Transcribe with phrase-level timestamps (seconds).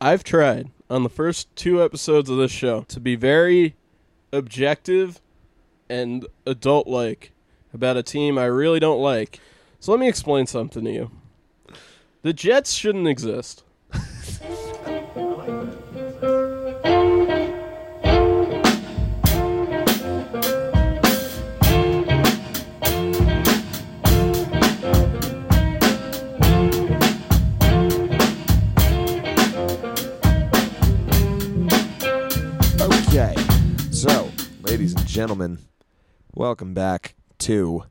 [0.00, 3.76] I've tried on the first two episodes of this show to be very
[4.30, 5.20] objective
[5.88, 7.32] and adult like
[7.72, 9.40] about a team I really don't like.
[9.80, 11.10] So let me explain something to you.
[12.22, 13.64] The Jets shouldn't exist.
[35.16, 35.60] Gentlemen,
[36.34, 37.84] welcome back to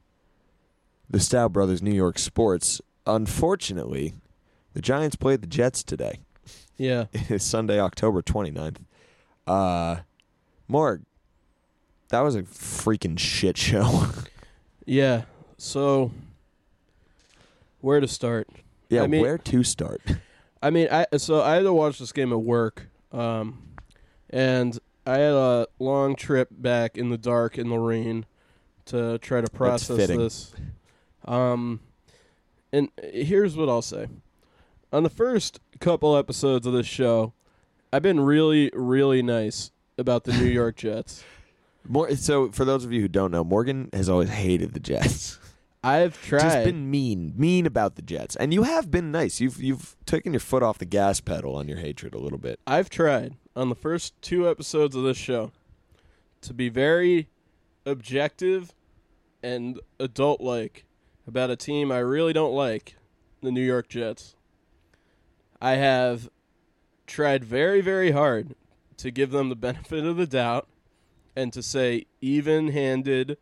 [1.10, 2.82] the Stout Brothers New York Sports.
[3.08, 4.14] Unfortunately,
[4.74, 6.20] the Giants played the Jets today.
[6.78, 7.06] Yeah.
[7.14, 8.78] It is Sunday, October 29th.
[9.48, 10.02] Uh,
[10.68, 11.02] Morg,
[12.10, 14.06] that was a freaking shit show.
[14.88, 15.24] Yeah.
[15.58, 16.12] So
[17.82, 18.48] where to start?
[18.88, 20.00] yeah, I mean- where to start?
[20.62, 23.64] I mean, I so I had to watch this game at work, um,
[24.30, 28.26] and I had a long trip back in the dark in the rain
[28.86, 30.20] to try to process fitting.
[30.20, 30.54] this.
[31.26, 31.80] Um,
[32.72, 34.08] and here's what I'll say:
[34.92, 37.34] on the first couple episodes of this show,
[37.94, 41.24] I've been really, really nice about the New York Jets.
[41.88, 45.38] More, so, for those of you who don't know, Morgan has always hated the Jets.
[45.86, 46.42] I've tried.
[46.42, 49.40] Just been mean, mean about the Jets, and you have been nice.
[49.40, 52.60] You've you've taken your foot off the gas pedal on your hatred a little bit.
[52.66, 55.52] I've tried on the first two episodes of this show
[56.42, 57.30] to be very
[57.86, 58.74] objective
[59.44, 60.86] and adult like
[61.28, 62.96] about a team I really don't like,
[63.42, 64.36] the New York Jets.
[65.62, 66.30] I have
[67.06, 68.56] tried very, very hard
[68.98, 70.68] to give them the benefit of the doubt
[71.36, 73.38] and to say even handed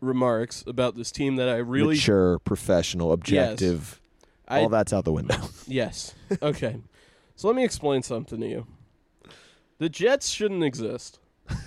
[0.00, 4.00] remarks about this team that I really mature, professional, objective.
[4.48, 5.36] I, all that's out the window.
[5.66, 6.14] Yes.
[6.42, 6.76] Okay.
[7.36, 8.66] so let me explain something to you.
[9.78, 11.18] The Jets shouldn't exist.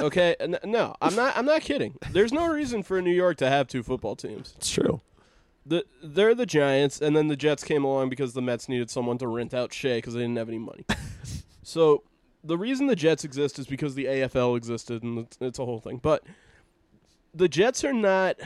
[0.00, 0.36] Okay.
[0.64, 1.36] No, I'm not.
[1.36, 1.96] I'm not kidding.
[2.12, 4.54] There's no reason for New York to have two football teams.
[4.56, 5.00] it's true.
[5.66, 9.18] The they're the Giants, and then the Jets came along because the Mets needed someone
[9.18, 10.86] to rent out Shea because they didn't have any money.
[11.62, 12.04] so
[12.44, 15.80] the reason the Jets exist is because the AFL existed, and it's, it's a whole
[15.80, 15.98] thing.
[16.00, 16.22] But
[17.38, 18.36] the Jets are not.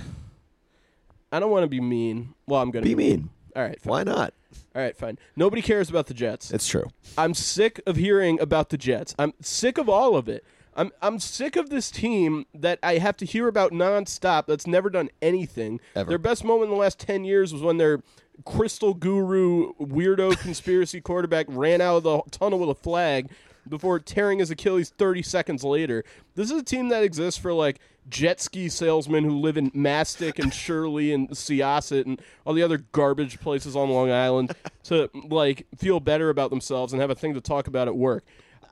[1.32, 2.34] I don't want to be mean.
[2.46, 3.30] Well, I'm gonna Be mean.
[3.56, 3.80] All right.
[3.80, 3.90] Fine.
[3.90, 4.34] Why not?
[4.74, 5.18] All right, fine.
[5.36, 6.50] Nobody cares about the Jets.
[6.50, 6.90] It's true.
[7.18, 9.14] I'm sick of hearing about the Jets.
[9.18, 10.44] I'm sick of all of it.
[10.74, 14.46] I'm I'm sick of this team that I have to hear about nonstop.
[14.46, 15.80] That's never done anything.
[15.94, 16.08] Ever.
[16.08, 18.02] Their best moment in the last ten years was when their
[18.46, 23.30] crystal guru weirdo conspiracy quarterback ran out of the tunnel with a flag
[23.68, 26.04] before tearing his Achilles 30 seconds later.
[26.34, 30.38] This is a team that exists for like jet ski salesmen who live in Mastic
[30.38, 35.66] and Shirley and Syosset and all the other garbage places on Long Island to like
[35.76, 38.24] feel better about themselves and have a thing to talk about at work.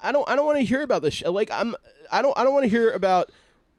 [0.03, 1.31] I don't I don't want to hear about this shit.
[1.31, 1.75] Like I'm
[2.11, 3.31] I don't I don't want to hear about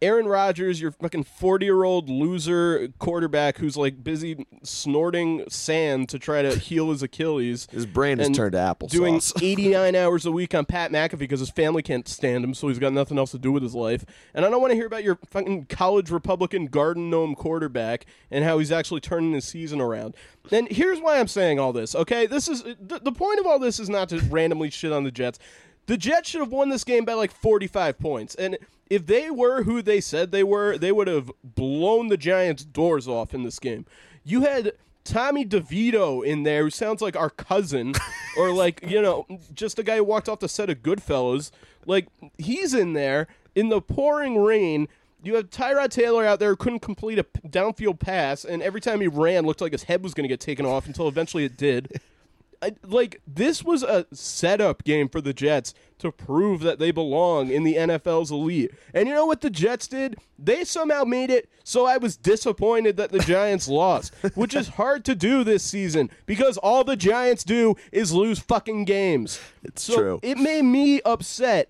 [0.02, 6.18] Aaron Rodgers, your fucking 40 year old loser quarterback who's like busy snorting sand to
[6.18, 7.68] try to heal his Achilles.
[7.72, 8.90] His brain has turned to applesauce.
[8.90, 12.68] Doing 89 hours a week on Pat McAfee because his family can't stand him, so
[12.68, 14.04] he's got nothing else to do with his life.
[14.34, 18.44] And I don't want to hear about your fucking college Republican garden gnome quarterback and
[18.44, 20.16] how he's actually turning his season around.
[20.52, 22.26] And here's why I'm saying all this, okay?
[22.26, 25.12] This is the, the point of all this is not to randomly shit on the
[25.12, 25.38] Jets.
[25.86, 28.34] The Jets should have won this game by like 45 points.
[28.36, 28.58] And
[28.92, 33.08] if they were who they said they were, they would have blown the Giants' doors
[33.08, 33.86] off in this game.
[34.26, 34.74] You had
[35.06, 37.94] Tommy DeVito in there, who sounds like our cousin,
[38.38, 41.52] or like, you know, just a guy who walked off the set of Goodfellas.
[41.86, 44.90] Like, he's in there in the pouring rain.
[45.24, 49.00] You have Tyrod Taylor out there who couldn't complete a downfield pass, and every time
[49.00, 51.56] he ran, looked like his head was going to get taken off until eventually it
[51.56, 52.02] did.
[52.62, 57.50] I, like this was a setup game for the Jets to prove that they belong
[57.50, 58.72] in the NFL's elite.
[58.94, 60.18] And you know what the Jets did?
[60.38, 65.06] They somehow made it so I was disappointed that the Giants lost, which is hard
[65.06, 69.40] to do this season because all the Giants do is lose fucking games.
[69.64, 70.20] It's so true.
[70.22, 71.70] It made me upset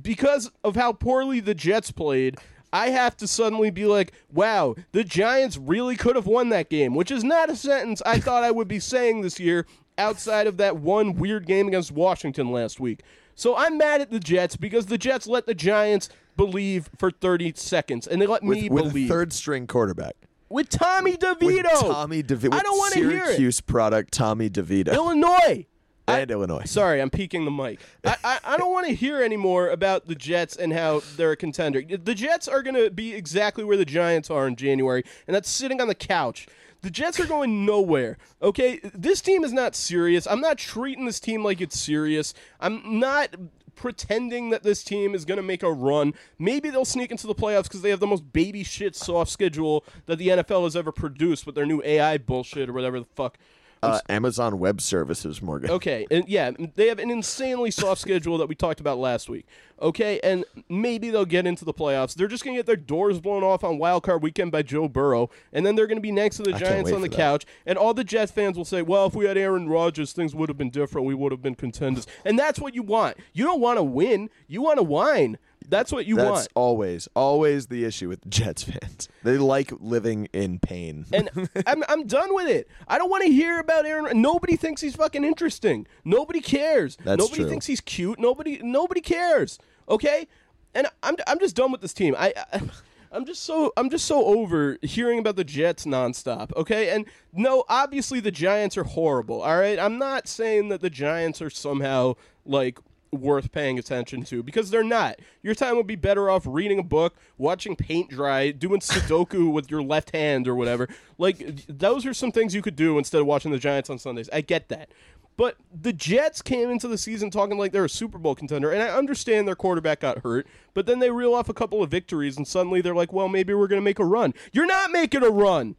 [0.00, 2.38] because of how poorly the Jets played,
[2.72, 6.94] I have to suddenly be like, wow, the Giants really could have won that game,
[6.94, 9.66] which is not a sentence I thought I would be saying this year
[10.00, 13.02] outside of that one weird game against Washington last week.
[13.34, 17.52] So I'm mad at the Jets because the Jets let the Giants believe for 30
[17.56, 19.08] seconds and they let with, me with a believe.
[19.08, 20.14] third string quarterback.
[20.48, 21.40] with Tommy DeVito.
[21.40, 22.54] With Tommy DeVito.
[22.54, 23.26] I don't want wanna hear it.
[23.26, 24.92] Syracuse product Tommy DeVito.
[24.92, 25.66] Illinois.
[26.08, 26.64] I- and Illinois.
[26.64, 27.78] Sorry, I'm peaking the mic.
[28.04, 31.36] I, I, I don't want to hear anymore about the Jets and how they're a
[31.36, 31.82] contender.
[31.82, 35.48] The Jets are going to be exactly where the Giants are in January, and that's
[35.48, 36.48] sitting on the couch.
[36.82, 38.16] The Jets are going nowhere.
[38.40, 40.26] Okay, this team is not serious.
[40.26, 42.32] I'm not treating this team like it's serious.
[42.58, 43.36] I'm not
[43.74, 46.14] pretending that this team is going to make a run.
[46.38, 49.84] Maybe they'll sneak into the playoffs because they have the most baby shit soft schedule
[50.06, 53.38] that the NFL has ever produced with their new AI bullshit or whatever the fuck.
[53.82, 55.70] Uh, Amazon Web Services, Morgan.
[55.70, 59.46] Okay, and yeah, they have an insanely soft schedule that we talked about last week.
[59.80, 62.14] Okay, and maybe they'll get into the playoffs.
[62.14, 64.88] They're just going to get their doors blown off on Wild Card Weekend by Joe
[64.88, 67.78] Burrow, and then they're going to be next to the Giants on the couch, and
[67.78, 70.58] all the Jets fans will say, "Well, if we had Aaron Rodgers, things would have
[70.58, 71.06] been different.
[71.06, 73.16] We would have been contenders." And that's what you want.
[73.32, 74.28] You don't want to win.
[74.46, 75.38] You want to whine.
[75.70, 76.48] That's what you That's want.
[76.54, 79.08] always, always the issue with Jets fans.
[79.22, 81.06] They like living in pain.
[81.12, 81.30] And
[81.66, 82.68] I'm, I'm done with it.
[82.88, 84.20] I don't want to hear about Aaron.
[84.20, 85.86] Nobody thinks he's fucking interesting.
[86.04, 86.96] Nobody cares.
[87.04, 87.50] That's nobody true.
[87.50, 88.18] thinks he's cute.
[88.18, 89.58] Nobody nobody cares.
[89.88, 90.26] Okay?
[90.74, 92.14] And I'm I'm just done with this team.
[92.18, 92.60] I, I
[93.12, 96.54] I'm just so I'm just so over hearing about the Jets nonstop.
[96.56, 96.90] Okay?
[96.90, 99.42] And no, obviously the Giants are horrible.
[99.42, 99.78] All right?
[99.78, 102.14] I'm not saying that the Giants are somehow
[102.44, 102.78] like
[103.12, 105.18] worth paying attention to because they're not.
[105.42, 109.70] Your time would be better off reading a book, watching paint dry, doing Sudoku with
[109.70, 110.88] your left hand or whatever.
[111.18, 114.30] Like those are some things you could do instead of watching the Giants on Sundays.
[114.32, 114.90] I get that.
[115.36, 118.82] But the Jets came into the season talking like they're a Super Bowl contender, and
[118.82, 122.36] I understand their quarterback got hurt, but then they reel off a couple of victories,
[122.36, 124.34] and suddenly they're like, well, maybe we're going to make a run.
[124.52, 125.76] You're not making a run.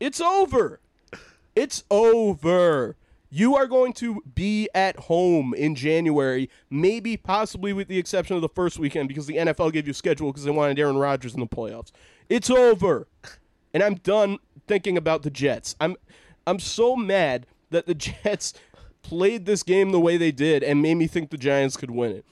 [0.00, 0.80] It's over.
[1.54, 2.96] It's over.
[3.34, 8.42] You are going to be at home in January, maybe possibly with the exception of
[8.42, 11.32] the first weekend because the NFL gave you a schedule because they wanted Aaron Rodgers
[11.32, 11.92] in the playoffs.
[12.28, 13.08] It's over.
[13.72, 14.36] And I'm done
[14.66, 15.74] thinking about the Jets.
[15.80, 15.96] I'm
[16.46, 17.94] I'm so mad that the
[18.24, 18.52] Jets
[19.00, 22.22] played this game the way they did and made me think the Giants could win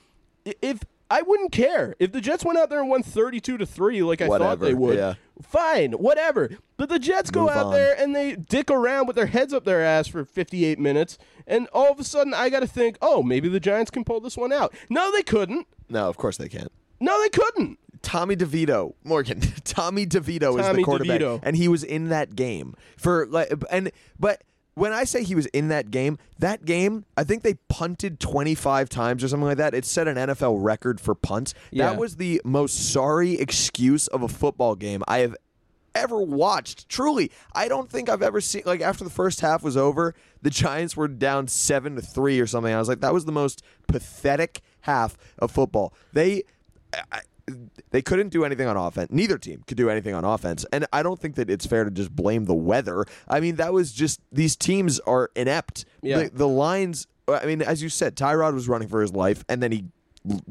[0.45, 0.57] it.
[0.61, 0.81] If
[1.11, 4.21] I wouldn't care if the Jets went out there and won 32 to 3 like
[4.23, 4.97] I thought they would.
[4.97, 5.15] yeah.
[5.43, 6.51] Fine, whatever.
[6.77, 7.73] But the Jets go Move out on.
[7.73, 11.67] there and they dick around with their heads up their ass for 58 minutes, and
[11.73, 14.37] all of a sudden I got to think, oh, maybe the Giants can pull this
[14.37, 14.73] one out.
[14.89, 15.67] No, they couldn't.
[15.89, 16.71] no, of course they can't.
[17.01, 17.79] No, they couldn't.
[18.03, 19.41] Tommy DeVito, Morgan.
[19.65, 21.41] Tommy DeVito is the Tommy quarterback, DeVito.
[21.43, 23.53] and he was in that game for like.
[23.71, 24.43] And but
[24.81, 28.89] when I say he was in that game, that game, I think they punted 25
[28.89, 29.75] times or something like that.
[29.75, 31.53] It set an NFL record for punts.
[31.71, 31.91] Yeah.
[31.91, 35.37] That was the most sorry excuse of a football game I have
[35.95, 36.89] ever watched.
[36.89, 40.49] Truly, I don't think I've ever seen like after the first half was over, the
[40.49, 42.73] Giants were down 7 to 3 or something.
[42.73, 45.93] I was like that was the most pathetic half of football.
[46.15, 46.45] They
[47.13, 47.21] I,
[47.91, 49.11] they couldn't do anything on offense.
[49.11, 50.65] Neither team could do anything on offense.
[50.73, 53.05] And I don't think that it's fair to just blame the weather.
[53.29, 55.85] I mean, that was just these teams are inept.
[56.03, 56.19] Yeah.
[56.25, 59.45] The, the lines uh, I mean, as you said, Tyrod was running for his life
[59.49, 59.85] and then he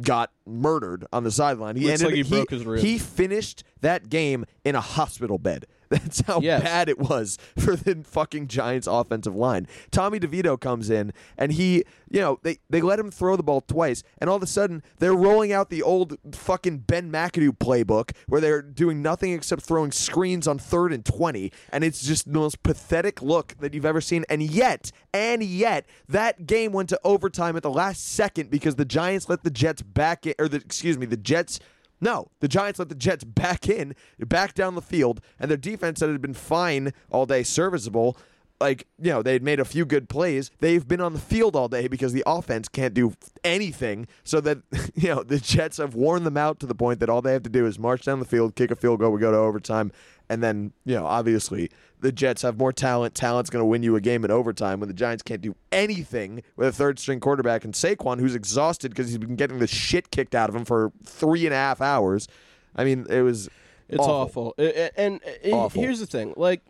[0.01, 1.75] got murdered on the sideline.
[1.75, 2.81] He Looks ended like he broke his rib.
[2.81, 5.65] he finished that game in a hospital bed.
[5.99, 6.61] That's how Yes.
[6.63, 9.67] bad it was for the fucking Giants offensive line.
[9.91, 13.61] Tommy DeVito comes in and he, you know, they, they let him throw the ball
[13.61, 18.11] twice, and all of a sudden they're rolling out the old fucking Ben McAdoo playbook
[18.27, 22.39] where they're doing nothing except throwing screens on third and 20, and it's just the
[22.39, 24.25] most pathetic look that you've ever seen.
[24.29, 28.85] And yet, and yet, that game went to overtime at the last second because the
[28.85, 31.59] Giants let the Jets back in, or the, excuse me, the Jets.
[32.01, 35.99] No, the Giants let the Jets back in, back down the field, and their defense
[35.99, 38.17] that had been fine all day, serviceable.
[38.61, 40.51] Like, you know, they had made a few good plays.
[40.59, 44.05] They've been on the field all day because the offense can't do anything.
[44.25, 44.59] So that,
[44.95, 47.43] you know, the Jets have worn them out to the point that all they have
[47.43, 49.93] to do is march down the field, kick a field goal, we go to overtime.
[50.29, 51.71] And then, you know, obviously
[52.01, 53.15] the Jets have more talent.
[53.15, 56.43] Talent's going to win you a game in overtime when the Giants can't do anything
[56.55, 60.11] with a third string quarterback and Saquon, who's exhausted because he's been getting the shit
[60.11, 62.27] kicked out of him for three and a half hours.
[62.75, 63.49] I mean, it was.
[63.89, 64.53] It's awful.
[64.59, 65.81] I- I- And uh, Awful.
[65.81, 66.61] here's the thing, like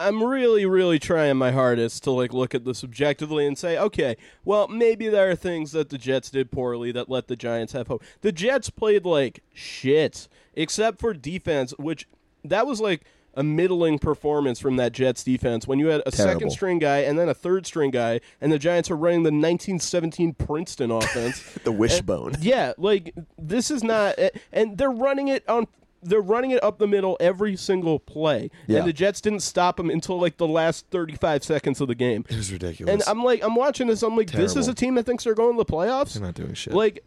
[0.00, 4.16] I'm really really trying my hardest to like look at this objectively and say, okay,
[4.44, 7.86] well, maybe there are things that the Jets did poorly that let the Giants have
[7.88, 8.02] hope.
[8.20, 12.08] The Jets played like shit except for defense, which
[12.44, 13.02] that was like
[13.34, 17.18] a middling performance from that Jets defense when you had a second string guy and
[17.18, 21.42] then a third string guy and the Giants are running the 1917 Princeton offense.
[21.64, 22.34] The wishbone.
[22.40, 24.16] Yeah, like this is not,
[24.52, 25.66] and they're running it on.
[26.04, 28.80] They're running it up the middle every single play, Yeah.
[28.80, 32.24] and the Jets didn't stop them until like the last thirty-five seconds of the game.
[32.28, 32.92] It was ridiculous.
[32.92, 34.02] And I'm like, I'm watching this.
[34.02, 36.14] I'm like, this is a team that thinks they're going to the playoffs.
[36.14, 36.74] They're not doing shit.
[36.74, 37.04] Like,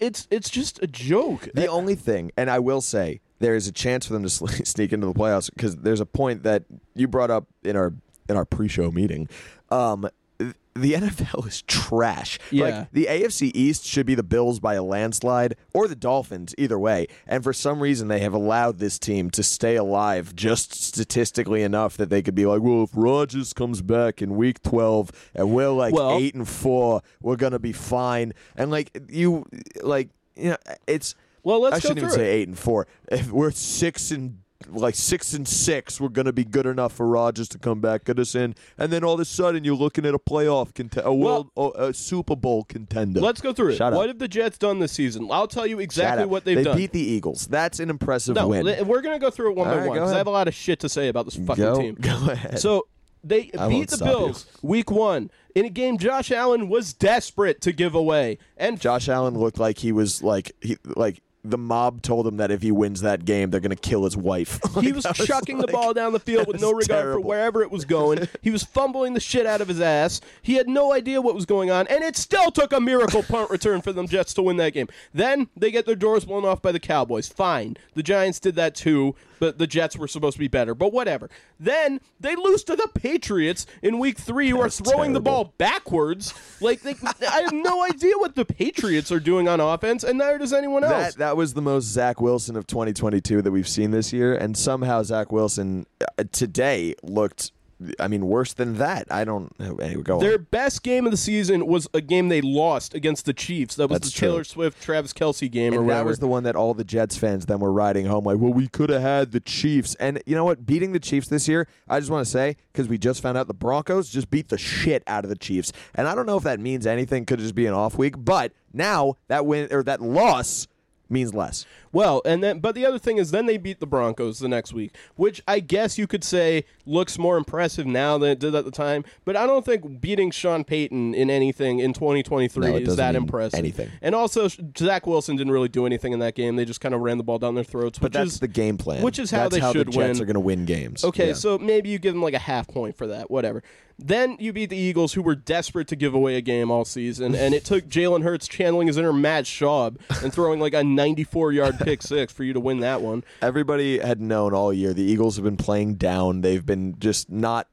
[0.00, 1.48] it's it's just a joke.
[1.54, 4.28] The only thing, and I will say, there is a chance for them to
[4.64, 6.64] sneak into the playoffs because there's a point that
[6.94, 7.92] you brought up in our
[8.28, 9.28] in our pre-show meeting.
[9.70, 10.52] Um, the
[10.94, 12.38] NFL is trash.
[12.50, 12.64] Yeah.
[12.64, 16.78] Like the AFC East should be the Bills by a landslide or the Dolphins, either
[16.78, 17.06] way.
[17.26, 21.96] And for some reason they have allowed this team to stay alive just statistically enough
[21.96, 25.70] that they could be like, well, if Rodgers comes back in week 12 and we're
[25.70, 28.34] like Well- 8 and 4, we're going to be fine.
[28.56, 29.46] And like you
[29.82, 31.14] like you know, it's
[31.46, 32.34] Well, let's I shouldn't even through say it.
[32.34, 32.88] eight and four.
[33.08, 34.38] If we're six and
[34.68, 38.18] like six and six, we're gonna be good enough for Rodgers to come back, get
[38.18, 41.14] us in, and then all of a sudden you're looking at a playoff contender, a
[41.14, 43.20] world, oh, a Super Bowl contender.
[43.20, 43.76] Let's go through it.
[43.76, 43.96] Shut up.
[43.96, 45.28] What have the Jets done this season?
[45.30, 46.76] I'll tell you exactly what they've they done.
[46.76, 47.46] beat the Eagles.
[47.46, 48.66] That's an impressive no, win.
[48.66, 50.30] li- we're gonna go through it one All by right, one because I have a
[50.30, 51.94] lot of shit to say about this fucking go, team.
[52.00, 52.58] go ahead.
[52.58, 52.88] So
[53.22, 54.14] they I beat the stop you.
[54.16, 59.08] Bills week one in a game Josh Allen was desperate to give away, and Josh
[59.08, 62.70] Allen looked like he was like he like the mob told him that if he
[62.72, 64.58] wins that game, they're gonna kill his wife.
[64.74, 67.22] he Like, was that chucking the like- ball down the field with no regard terrible.
[67.22, 68.28] for wherever it was going.
[68.42, 70.20] he was fumbling the shit out of his ass.
[70.42, 73.50] He had no idea what was going on, and it still took a miracle punt
[73.50, 74.88] return for them Jets to win that game.
[75.14, 77.28] Then they get their doors blown off by the Cowboys.
[77.28, 80.74] Fine, the Giants did that too, but the Jets were supposed to be better.
[80.74, 81.28] But whatever.
[81.58, 86.34] Then they lose to the Patriots in Week Three, who are throwing the ball backwards.
[86.60, 86.94] Like they,
[87.28, 90.84] I have no idea what the Patriots are doing on offense, and neither does anyone
[90.84, 91.14] else.
[91.14, 94.56] That that was the most Zach Wilson of 2022 that we've seen this year, and
[94.56, 97.52] somehow Zach Wilson uh, today looked.
[98.00, 99.06] I mean, worse than that.
[99.10, 99.52] I don't.
[99.60, 100.46] Anyway, go Their on.
[100.50, 103.74] best game of the season was a game they lost against the Chiefs.
[103.76, 104.44] That was That's the Taylor true.
[104.44, 106.08] Swift, Travis Kelce game or And that whatever.
[106.08, 108.66] was the one that all the Jets fans then were riding home like, well, we
[108.66, 109.94] could have had the Chiefs.
[109.96, 110.64] And you know what?
[110.64, 113.46] Beating the Chiefs this year, I just want to say, because we just found out
[113.46, 115.70] the Broncos just beat the shit out of the Chiefs.
[115.94, 117.26] And I don't know if that means anything.
[117.26, 118.14] Could just be an off week.
[118.16, 120.66] But now that win or that loss
[121.08, 121.64] means less.
[121.96, 124.72] Well, and then but the other thing is then they beat the Broncos the next
[124.72, 128.64] week, which I guess you could say looks more impressive now than it did at
[128.64, 129.04] the time.
[129.24, 133.58] But I don't think beating Sean Payton in anything in 2023 No, is that impressive.
[133.58, 133.90] anything.
[134.02, 134.48] And also
[134.78, 136.56] Zach Wilson didn't really do anything in that game.
[136.56, 137.98] They just kind of ran the ball down their throats.
[137.98, 139.02] But which that's is, the game plan.
[139.02, 140.22] which is how That's they how should the Jets win.
[140.22, 141.04] are going to win games.
[141.04, 141.32] Okay, Yeah.
[141.34, 143.62] so maybe you give them like a half point for that, whatever.
[143.98, 147.34] Then you beat the Eagles, who were desperate to give away a game all season,
[147.34, 151.52] and it took Jalen Hurts channeling his inner Matt Schaub and throwing like a 94
[151.52, 153.24] yard pick six for you to win that one.
[153.40, 156.40] everybody had known all year the Eagles have been playing down.
[156.42, 157.68] They've been just not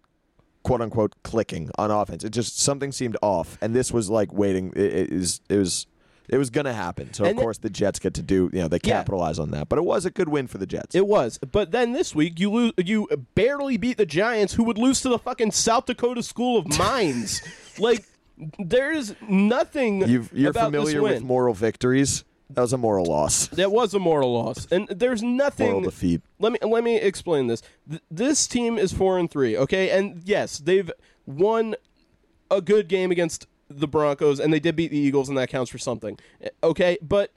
[0.63, 2.23] quote unquote clicking on offense.
[2.23, 4.71] It just something seemed off, and this was like waiting.
[4.75, 5.87] It, it is it was
[6.29, 7.13] it was going to happen.
[7.13, 8.99] So of And then- course the Jets get to do you know they Yeah.
[8.99, 9.67] capitalize on that.
[9.67, 10.95] But it was a good win for the Jets.
[10.95, 14.77] It was, but then this week you lose, you barely beat the Giants, who would
[14.77, 17.41] lose to the fucking South Dakota School of Mines.
[17.77, 18.05] like
[18.57, 21.13] there is nothing you're about familiar this win.
[21.15, 22.23] with moral victories.
[22.55, 23.47] That was a moral loss.
[23.47, 25.67] That was a moral loss, and there's nothing.
[25.67, 26.21] Moral defeat.
[26.39, 27.61] Let me let me explain this.
[27.89, 30.91] Th- this team is four and three, okay, and yes, they've
[31.25, 31.75] won
[32.51, 35.71] a good game against the Broncos, and they did beat the Eagles, and that counts
[35.71, 36.97] for something, Eh, okay.
[37.01, 37.31] But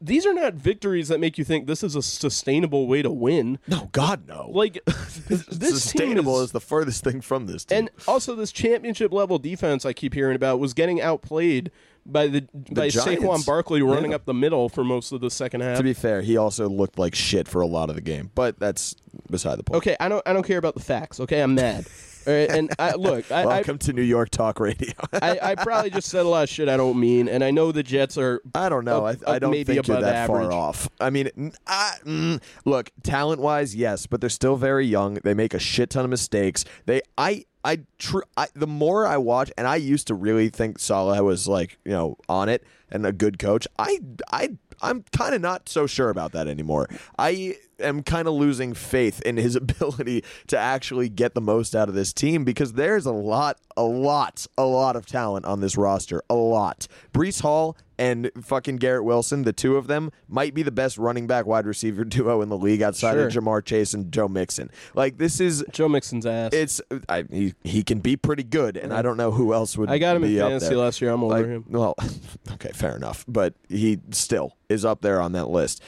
[0.00, 3.60] these are not victories that make you think this is a sustainable way to win.
[3.68, 4.50] No, God no.
[4.52, 4.80] Like
[5.28, 5.46] this
[5.80, 7.78] sustainable is, is the furthest thing from this team.
[7.78, 11.70] and also this championship level defense I keep hearing about was getting outplayed
[12.04, 12.40] by the,
[12.72, 13.44] by Saquon Giants.
[13.44, 14.16] Barkley running Yeah.
[14.16, 15.76] up the middle for most of the second half.
[15.78, 18.30] to be fair, he also looked like shit for a lot of the game.
[18.34, 18.94] But that's
[19.30, 19.76] beside the point.
[19.78, 21.20] Okay, I don't I don't care about the facts.
[21.20, 21.86] Okay, I'm mad.
[22.24, 24.92] All right, and I, look, I, I, Welcome to New York Talk Radio.
[25.12, 27.72] I, I probably just said a lot of shit I don't mean, and I know
[27.72, 28.40] the Jets are.
[28.54, 29.04] I don't know.
[29.04, 30.44] I, I don't maybe think you're that average.
[30.44, 30.88] far off.
[31.00, 35.14] I mean, I, mm, look, talent wise, yes, but they're still very young.
[35.14, 36.64] They make a shit ton of mistakes.
[36.86, 40.78] They, I, I, tr- I, the more I watch, and I used to really think
[40.78, 43.66] Saleh was like, you know, on it and a good coach.
[43.78, 44.00] I,
[44.30, 44.50] I,
[44.80, 46.88] I'm kind of not so sure about that anymore.
[47.18, 51.88] I am kind of losing faith in his ability to actually get the most out
[51.88, 55.76] of this team because there's a lot, a lot, a lot of talent on this
[55.76, 56.22] roster.
[56.28, 56.86] A lot.
[57.12, 61.28] Breece Hall and fucking Garrett Wilson, the two of them, might be the best running
[61.28, 63.40] back wide receiver duo in the league outside of Sure.
[63.42, 64.70] Ja'Marr Chase and Joe Mixon.
[64.94, 66.52] Like this is Joe Mixon's ass.
[66.52, 69.88] it's I, he he can be pretty good, and I don't know who else would.
[69.88, 71.12] I got him in fantasy last year.
[71.12, 71.64] I'm over Like, him.
[71.68, 71.94] Well,
[72.54, 75.80] okay, fair enough, but he still is up there on that list.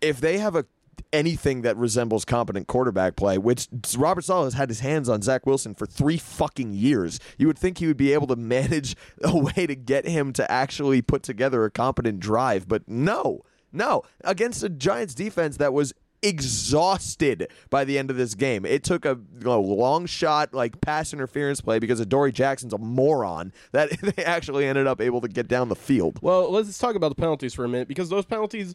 [0.00, 0.66] If they have a
[1.12, 5.46] anything that resembles competent quarterback play, which Robert Saleh has had his hands on Zach
[5.46, 9.36] Wilson for three fucking years, you would think he would be able to manage a
[9.36, 14.62] way to get him to actually put together a competent drive, but no, no, against
[14.62, 18.64] a Giants defense that was exhausted by the end of this game.
[18.64, 23.90] It took a long shot, like pass interference play because Adoree Jackson's a moron that
[24.00, 26.18] they actually ended up able to get down the field.
[26.22, 28.74] Well, let's talk about the penalties for a minute because those penalties.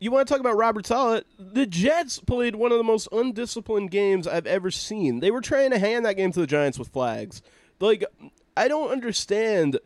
[0.00, 1.24] You want to talk about Robert Saleh?
[1.38, 5.18] The Jets played one of the most undisciplined games I've ever seen.
[5.20, 7.42] They were trying to hand that game to the Giants with flags.
[7.80, 8.04] Like,
[8.56, 9.78] I don't understand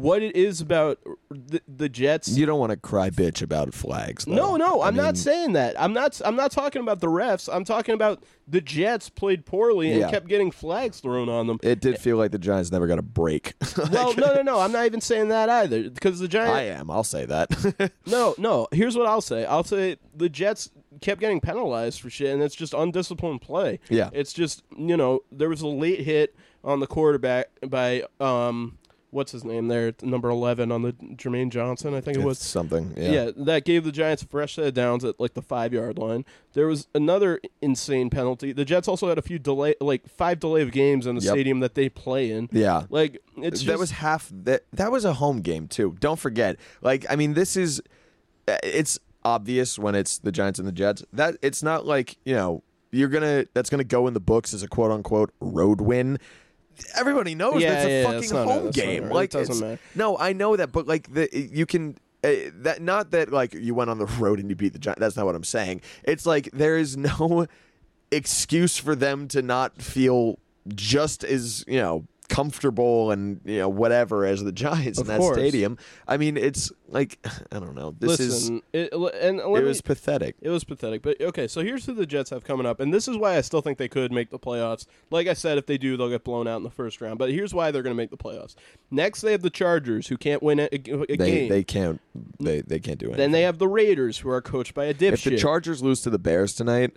[0.00, 0.98] what it is about
[1.30, 2.28] the, the Jets.
[2.28, 4.24] You don't want to cry bitch about flags.
[4.24, 4.34] Though.
[4.34, 5.80] no, no, I I'm not saying that.
[5.80, 6.20] I'm not.
[6.24, 7.48] I'm not talking about the refs.
[7.52, 10.10] I'm talking about the Jets played poorly and Yeah.
[10.10, 11.58] kept getting flags thrown on them.
[11.62, 13.54] It did feel like the Giants never got a break.
[13.92, 14.58] well, no, no, no.
[14.60, 16.52] I'm not even saying that either because the Giants.
[16.52, 16.90] I am.
[16.90, 17.92] I'll say that.
[18.06, 18.66] No, no.
[18.72, 19.44] Here's what I'll say.
[19.44, 23.78] I'll say the Jets kept getting penalized for shit, and it's just undisciplined play.
[23.88, 24.10] Yeah.
[24.12, 28.78] It's just you know there was a late hit on the quarterback by um
[29.10, 32.38] what's his name there number eleven on the Jermaine Johnson I think it was.
[32.38, 32.94] It's something.
[32.96, 33.10] Yeah.
[33.10, 33.30] Yeah.
[33.36, 36.24] that gave the Giants a fresh set of downs at like the five yard line.
[36.52, 38.52] There was another insane penalty.
[38.52, 41.32] The Jets also had a few delay, like five delay of games in the Yep.
[41.32, 42.48] stadium that they play in.
[42.52, 42.84] Yeah.
[42.90, 45.96] Like it's that just, was half that that was a home game too.
[46.00, 46.56] Don't forget.
[46.82, 47.80] Like I mean this is
[48.48, 51.04] uh, it's obvious when it's the Giants and the Jets.
[51.12, 54.20] That it's not like, you know, you're going to that's going to go in the
[54.20, 56.18] books as a quote unquote road win.
[56.94, 59.04] Everybody knows Yeah, that's a yeah, fucking that's not- home that's not game.
[59.04, 59.80] It Like doesn't it's- matter.
[59.94, 62.30] No, I know that but like the you can uh,
[62.62, 65.00] that not that like you went on the road and you beat the Giants.
[65.00, 65.80] That's not what I'm saying.
[66.04, 67.46] It's like there is no
[68.12, 70.38] excuse for them to not feel
[70.74, 75.18] just as you know comfortable and you know whatever as the Giants Of in that
[75.20, 75.36] course.
[75.36, 75.76] stadium.
[76.08, 77.18] I mean, it's like
[77.52, 77.94] I don't know.
[77.98, 78.62] This listen.
[78.72, 80.36] it, and is it me- was pathetic.
[80.40, 81.02] It was pathetic.
[81.02, 83.40] But okay, so here's who the Jets have coming up, and this is why I
[83.42, 84.86] still think they could make the playoffs.
[85.10, 87.18] Like I said, if they do, they'll get blown out in the first round.
[87.18, 88.54] But here's why they're going to make the playoffs.
[88.90, 91.48] Next, they have the Chargers, who can't win a, a, a They game.
[91.48, 92.00] they can't
[92.38, 93.18] they they can't do anything.
[93.20, 95.12] then they have the Raiders, who are coached by a dipshit.
[95.12, 96.96] if the Chargers lose to the Bears tonight.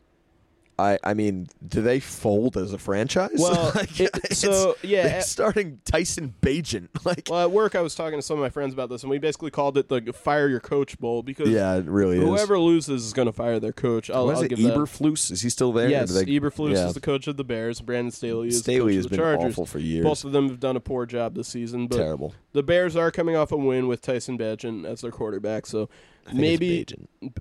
[0.79, 3.35] I, I mean, do they fold as a franchise?
[3.37, 6.89] Well, Like, it- so, yeah, uh, starting Tyson Bagent.
[7.05, 9.09] Like, well, at work, I was talking to some of my friends about this, and
[9.09, 12.23] we basically called it the "fire your coach" bowl because yeah, it really is.
[12.23, 14.09] whoever loses is going to fire their coach.
[14.09, 14.49] I'll, is I'll it?
[14.49, 14.59] give.
[14.59, 15.89] Eberflus is he still there?
[15.89, 16.87] Yes, they- Eberflus yeah.
[16.87, 17.81] is the coach of the Bears.
[17.81, 19.53] Brandon Staley is Staley the has been Chargers.
[19.53, 20.03] awful for years.
[20.05, 22.33] Both of them have done a poor job this season, but Terrible.
[22.53, 25.65] the Bears are coming off a win with Tyson Bagent as their quarterback.
[25.65, 25.89] So
[26.31, 26.85] maybe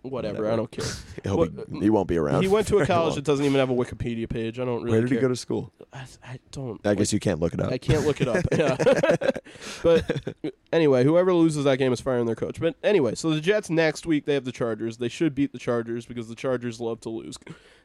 [0.03, 0.53] whatever, Whatever.
[0.53, 0.85] I don't care.
[1.25, 2.43] Be, he won't be around.
[2.43, 4.59] he went to a college that doesn't even have a Wikipedia page.
[4.59, 4.93] I don't really.
[4.93, 5.19] Where did care.
[5.19, 5.73] he go to school?
[5.93, 6.85] I, I don't.
[6.87, 7.71] I guess you can't look it up.
[7.71, 8.45] I can't look it up.
[8.53, 8.77] Yeah.
[9.83, 10.35] but
[10.73, 12.61] anyway, whoever loses that game is firing their coach.
[12.61, 14.99] But anyway, so the Jets next week they have the Chargers.
[14.99, 17.39] They should beat the Chargers because the Chargers love to lose.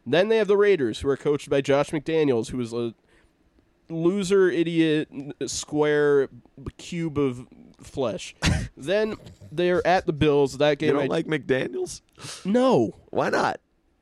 [0.05, 2.93] Then they have the Raiders, who are coached by Josh McDaniels, who is a
[3.89, 5.09] loser, idiot,
[5.45, 6.29] square
[6.77, 7.47] cube of
[7.81, 8.35] flesh.
[8.77, 9.15] then
[9.51, 10.57] they're at the Bills.
[10.57, 10.87] That game.
[10.87, 12.01] You don't I, like McDaniel's?
[12.45, 13.59] no, Why not?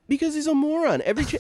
[0.08, 1.02] because he's a moron.
[1.04, 1.38] Every cha-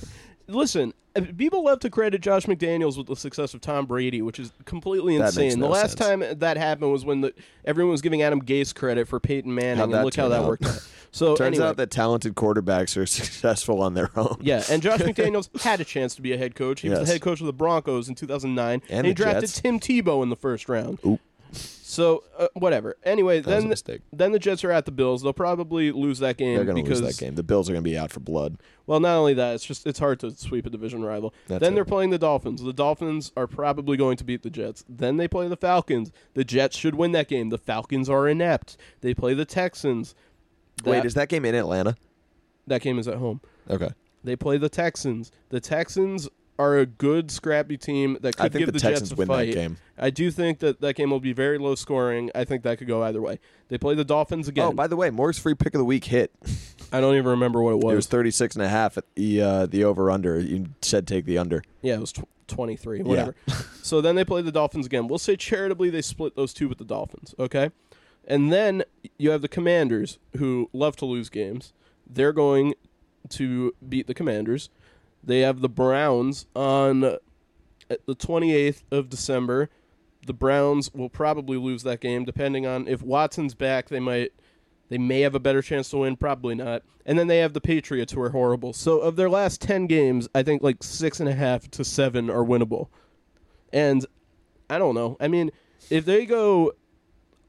[0.47, 4.39] listen, uh, people love to credit Josh McDaniels with the success of Tom Brady, which
[4.39, 5.45] is completely That insane.
[5.47, 6.23] makes the last sense.
[6.29, 9.81] time that happened was when the everyone was giving Adam Gase credit for Peyton Manning,
[9.83, 10.47] and look how that out?
[10.47, 10.87] worked out.
[11.11, 14.35] So Turns anyway, out that talented quarterbacks are successful on their own.
[14.41, 16.81] yeah, and Josh McDaniels had a chance to be a head coach.
[16.81, 19.61] He was the head coach of the Broncos in 2009, And he drafted Jets.
[19.61, 20.99] Tim Tebow in the first round.
[21.05, 21.21] Oop.
[21.57, 22.97] So uh, whatever.
[23.03, 24.01] Anyway, That was a then mistake.
[24.11, 25.21] then the Jets are at the Bills.
[25.23, 27.35] They'll probably lose that game They're going to because lose that game.
[27.35, 28.57] The Bills are going to be out for blood.
[28.85, 31.33] Well, not only that, it's just it's hard to sweep a division rival.
[31.47, 31.75] That's then it.
[31.75, 32.61] they're playing the Dolphins.
[32.61, 34.83] The Dolphins are probably going to beat the Jets.
[34.89, 36.11] Then they play the Falcons.
[36.33, 37.49] The Jets should win that game.
[37.49, 38.77] The Falcons are inept.
[39.01, 40.15] They play the Texans.
[40.83, 41.95] Wait, is that game in Atlanta?
[42.67, 43.39] that game is at home.
[43.69, 43.89] Okay.
[44.23, 45.31] They play the Texans.
[45.49, 49.09] The Texans are a good, scrappy team that could I think give the, the, Texans
[49.09, 49.47] Jets a win fight.
[49.47, 49.77] that game.
[49.97, 52.31] I do think that that game will be very low scoring.
[52.33, 53.39] I think that could go either way.
[53.67, 54.67] They play the Dolphins again.
[54.67, 56.31] Oh, by the way, Morg's free pick of the week hit.
[56.91, 57.93] I don't even remember what it was.
[57.93, 60.39] It was 36 and a half at the uh, the over under.
[60.39, 61.61] You said take the under.
[61.81, 63.35] Yeah, it was tw- 23, whatever.
[63.81, 65.07] so then they play the Dolphins again.
[65.07, 67.71] We'll say charitably they split those two with the Dolphins, okay?
[68.27, 68.83] And then
[69.17, 71.73] you have the Commanders who love to lose games.
[72.07, 72.75] They're going
[73.29, 74.69] to beat the Commanders.
[75.25, 77.17] They have the Browns on uh,
[77.89, 79.69] the 28th of December.
[80.25, 84.31] The Browns will probably lose that game depending on if Watson's back, they might
[84.89, 86.83] they may have a better chance to win, probably not.
[87.07, 88.71] And then they have the Patriots, who are horrible.
[88.73, 92.29] So of their last ten games, I think like six and a half to seven
[92.29, 92.87] are winnable.
[93.73, 94.05] And
[94.69, 95.17] I don't know.
[95.19, 95.51] I mean,
[95.89, 96.73] if they go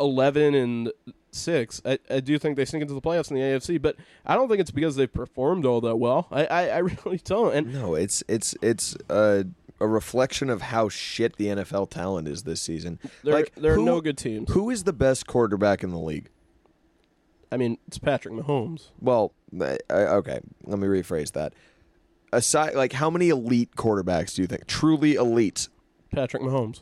[0.00, 0.92] eleven and
[1.36, 3.80] six, I, I do think they sink into the playoffs in the AFC.
[3.80, 6.26] But I don't think it's because they've performed all that well.
[6.30, 7.54] I, I, I really don't.
[7.54, 9.44] And No, it's it's it's uh,
[9.80, 12.98] a reflection of how shit the NFL talent is this season.
[13.22, 14.50] there, like there are who, no good teams.
[14.52, 16.30] Who is the best quarterback in the league?
[17.52, 18.88] I mean, it's Patrick Mahomes.
[19.00, 21.52] Well, I, I- okay, let me rephrase that.
[22.32, 25.68] Aside, like, how many elite quarterbacks do you think truly elite?
[26.12, 26.80] Patrick Mahomes.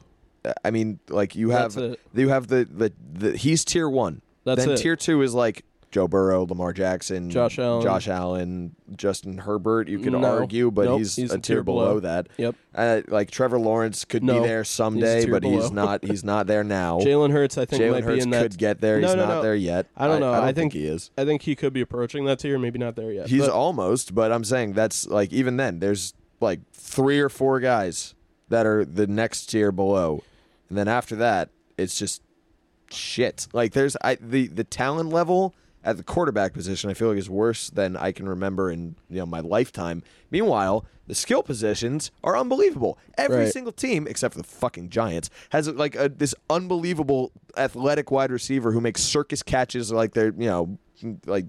[0.64, 1.76] I mean, like you have
[2.14, 4.20] you have the, the the he's tier one.
[4.44, 4.78] That's then it.
[4.78, 7.80] tier two is like Joe Burrow, Lamar Jackson, Josh Allen.
[7.82, 9.88] Josh Allen, Justin Herbert.
[9.88, 10.24] You could No.
[10.24, 12.26] argue, but Nope, he's, he's a tier below, that.
[12.36, 12.56] Yep.
[12.74, 16.04] Uh, like Trevor Lawrence could No, be there someday, tier but he's not.
[16.04, 16.98] He's not there now.
[16.98, 18.42] Jalen Hurts, I think, Jalen might be Hurts in that.
[18.42, 19.00] could get there.
[19.00, 19.42] No, He's no, not no.
[19.42, 19.86] there yet.
[19.96, 20.32] I don't know.
[20.32, 21.12] I, I don't think- he is.
[21.16, 23.28] I think he could be approaching that tier, maybe not there yet.
[23.28, 25.78] He's but- almost, but I'm saying that's like even then.
[25.78, 28.14] There's like three or four guys
[28.48, 30.24] that are the next tier below,
[30.68, 32.20] and then after that, it's just
[32.94, 33.46] shit.
[33.52, 35.54] Like there's I the the talent level
[35.84, 36.88] at the quarterback position.
[36.90, 40.02] I feel like is worse than I can remember in you know my lifetime.
[40.30, 42.98] Meanwhile, the skill positions are unbelievable.
[43.18, 43.52] Every Right.
[43.52, 48.72] single team, except for the fucking Giants, has like a, this unbelievable athletic wide receiver
[48.72, 50.78] who makes circus catches like they're you know
[51.26, 51.46] like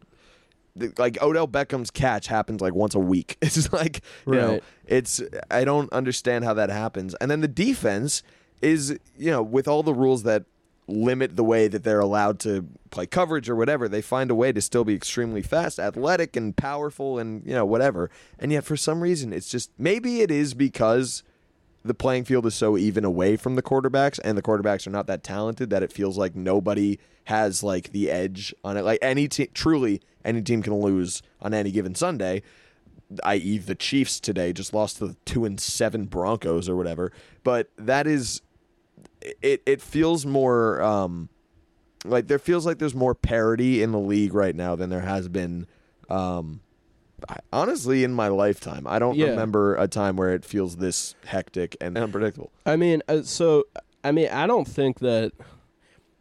[0.98, 3.38] like Odell Beckham's catch happens like once a week.
[3.42, 7.16] It's like you know, it's I don't understand how that happens.
[7.16, 8.22] And then the defense
[8.62, 10.44] is you know with all the rules that
[10.88, 14.52] limit the way that they're allowed to play coverage or whatever, they find a way
[14.52, 18.10] to still be extremely fast, athletic, and powerful, and you know whatever.
[18.40, 21.24] And yet for some reason, it's just maybe it is because
[21.86, 25.06] the playing field is so even away from the quarterbacks and the quarterbacks are not
[25.08, 29.28] that talented that it feels like nobody has like the edge on it like any
[29.28, 32.42] team truly any team can lose on any given sunday
[33.24, 33.60] i.e.
[33.60, 37.12] the chiefs today just lost to the 2 and 7 broncos or whatever
[37.44, 38.42] but that is
[39.42, 41.30] it it feels more um
[42.04, 45.28] like there feels like there's more parity in the league right now than there has
[45.28, 45.66] been
[46.10, 46.62] um
[47.30, 49.30] I- honestly in my lifetime i don't Yeah.
[49.30, 53.64] remember a time where it feels this hectic and unpredictable I mean, uh, so
[54.04, 55.32] I mean, I don't think that.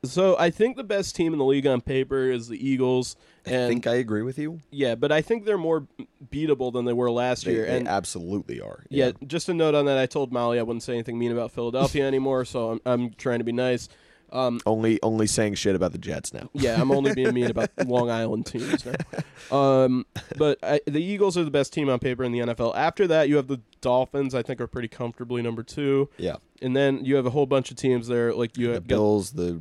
[0.06, 3.64] So I think the best team in the league on paper is the Eagles, And,
[3.64, 5.86] i think i agree with you yeah, but I think they're more
[6.30, 7.66] beatable than they were last they, year.
[7.66, 9.98] they and absolutely are yeah, just a note on that.
[9.98, 13.38] I told Molly I wouldn't say anything mean about Philadelphia anymore, so I'm, I'm trying
[13.38, 13.88] to be nice.
[14.32, 17.70] Um, only only saying shit about the jets now yeah, I'm only being mean about
[17.86, 19.56] Long Island teams now.
[19.56, 22.74] Um, but I, the Eagles are the best team on paper in the NFL.
[22.74, 24.34] After that, you have the Dolphins.
[24.34, 27.70] I think are pretty comfortably number two, yeah and then you have a whole bunch
[27.70, 28.32] of teams there.
[28.32, 29.60] Like you the have bills the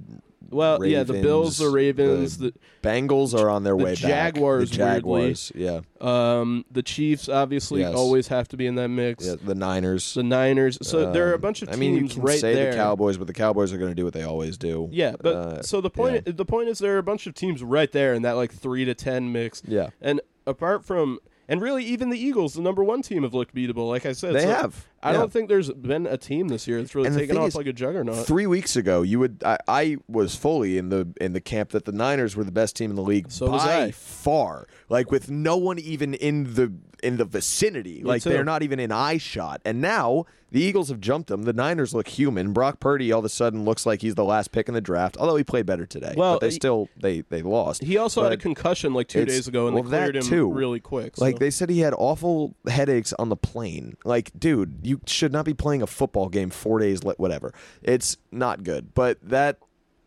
[0.54, 4.70] Well, yeah, the Bills, the Ravens, Ravens, the, bengals are on their the way Jaguars,
[4.70, 7.28] back the jaguars yeah um, the Chiefs.
[7.30, 7.96] Obviously, Yes.
[7.96, 9.26] always have to be in that mix.
[9.26, 10.78] yeah the niners The Niners.
[10.82, 12.72] So there are a Um, bunch of I teams mean, you can right say there.
[12.72, 14.90] the Cowboys, but the Cowboys are going to do what they always do.
[14.92, 17.64] Yeah, but Uh, so the point the point is there are a bunch of teams
[17.64, 19.62] right there in that like three to ten mix.
[19.68, 23.54] Yeah, And apart from and really even the Eagles, the number one team, have looked
[23.54, 23.88] beatable.
[23.90, 24.88] Like I said, they so have.
[25.04, 25.18] I Yeah.
[25.20, 27.68] don't think there's been a team this year that's really And taken off is, like
[27.68, 28.26] a juggernaut.
[28.26, 31.86] Three weeks ago, you would I, I was fully in the in the camp that
[31.86, 35.30] the Niners were the best team in the league So was by far, like with
[35.30, 38.02] no one even in the in the vicinity.
[38.04, 38.30] like too.
[38.30, 39.62] they're not even in eye shot.
[39.66, 41.44] And now the Eagles have jumped them.
[41.44, 42.54] The Niners look human.
[42.54, 45.18] Brock Purdy all of a sudden looks like he's the last pick in the draft.
[45.18, 47.84] Although he played better today, Well, but they he- still they they lost.
[47.84, 50.52] he also had a concussion like two days ago, and well, they cleared him too.
[50.54, 51.20] really quick.
[51.20, 53.98] Like they said, he had awful headaches on the plane.
[54.06, 57.02] Like, dude, you should not be playing a football game four days.
[57.04, 57.54] Whatever.
[57.82, 58.94] It's not good.
[58.94, 59.58] But that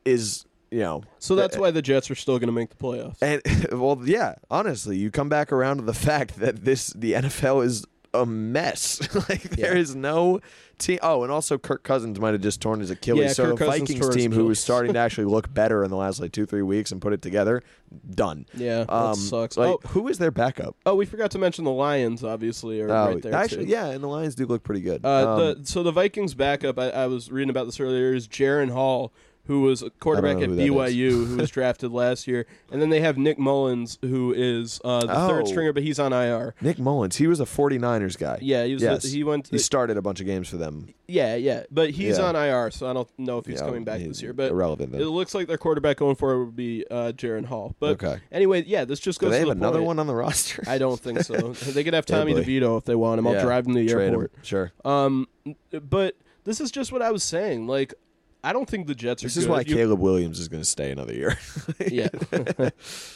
[0.05, 2.77] is, you know, so that's eh, why the Jets are still going to make the
[2.77, 3.17] playoffs.
[3.21, 3.43] and
[3.81, 4.35] well, yeah.
[4.51, 7.85] Honestly, you come back around to the fact that this the NFL is
[8.21, 9.01] a mess.
[9.29, 10.41] like there is no
[10.79, 10.99] team.
[11.03, 13.21] Oh, and also Kirk Cousins might have just torn his Achilles.
[13.23, 15.91] Yeah, so Kirk the Cousins Vikings team, who was starting to actually look better in
[15.91, 17.63] the last like two three weeks and put it together,
[18.11, 18.47] done.
[18.55, 19.57] yeah, that Um, sucks.
[19.57, 20.77] Like, oh, who is their backup?
[20.87, 22.23] oh, we forgot to mention the Lions.
[22.25, 23.71] Obviously, are Oh, right there actually, too.
[23.73, 25.05] yeah, and the Lions do look pretty good.
[25.05, 28.29] Uh, Um, the, so the Vikings backup, I, I was reading about this earlier, is
[28.29, 29.13] Jaren Hall,
[29.47, 30.57] who was a quarterback at who.
[30.57, 35.01] BYU, who was drafted last year, and then they have Nick Mullens, who is uh,
[35.01, 35.47] the third Oh.
[35.47, 36.55] stringer, but he's on IR.
[36.61, 38.39] Nick Mullens, he was a 49ers guy.
[38.41, 38.83] Yeah, he was.
[38.83, 39.05] Yes.
[39.05, 39.49] he went.
[39.49, 40.89] He started a bunch of games for them.
[41.09, 42.25] yeah, yeah, but he's Yeah.
[42.27, 44.33] on IR, so I don't know if he's Yeah, coming back he- this year.
[44.33, 45.01] But irrelevant then.
[45.01, 47.75] it looks like their quarterback going forward would be uh, Jaren Hall.
[47.79, 48.19] But Okay.
[48.33, 49.87] anyway, yeah, this just Do goes they to have the another point.
[49.87, 50.65] one on the roster?
[50.67, 51.53] I don't think so.
[51.53, 52.43] they could have Tommy boy.
[52.43, 53.27] DeVito if they want him.
[53.27, 54.15] I'll Yeah, drive him to the Trade him.
[54.15, 54.33] airport.
[54.43, 54.73] Sure.
[54.85, 55.29] Um,
[55.71, 57.67] but this is just what I was saying.
[57.67, 57.95] Like,
[58.45, 59.27] I don't think the Jets are.
[59.27, 59.51] This is good.
[59.51, 61.37] why You- Caleb Williams is going to stay another year.
[61.91, 62.09] yeah.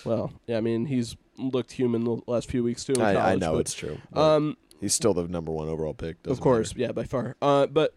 [0.04, 0.56] well, yeah.
[0.56, 2.94] I mean, he's looked human the last few weeks too.
[2.94, 3.98] In I, I know but, it's true.
[4.12, 6.16] Um, he's still the number one overall pick.
[6.26, 6.80] of course, matter.
[6.82, 7.36] yeah, by far.
[7.40, 7.94] Uh, but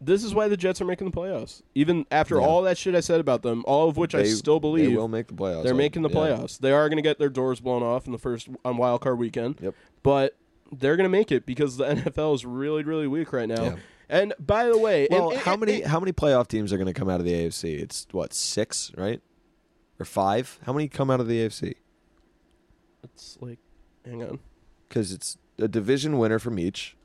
[0.00, 1.62] this is why the Jets are making the playoffs.
[1.74, 2.46] Even after Yeah.
[2.46, 5.08] all that shit I said about them, all of which I still believe they will
[5.08, 5.64] make the playoffs.
[5.64, 6.14] they're making the yeah.
[6.14, 6.58] playoffs.
[6.58, 9.18] They are going to get their doors blown off in the first on wild card
[9.18, 9.58] weekend.
[9.60, 9.74] Yep.
[10.02, 10.36] But
[10.72, 13.62] they're going to make it because the NFL is really, really weak right now.
[13.62, 13.76] Yeah.
[14.08, 16.76] And by the way, Well, and- how and- many and- how many playoff teams are
[16.76, 17.80] going to come out of the AFC?
[17.80, 19.20] It's what six, right?
[19.98, 20.58] Or five?
[20.64, 21.74] How many come out of the AFC?
[23.02, 23.58] It's like,
[24.04, 24.38] hang on.
[24.88, 26.96] Because it's a division winner from each,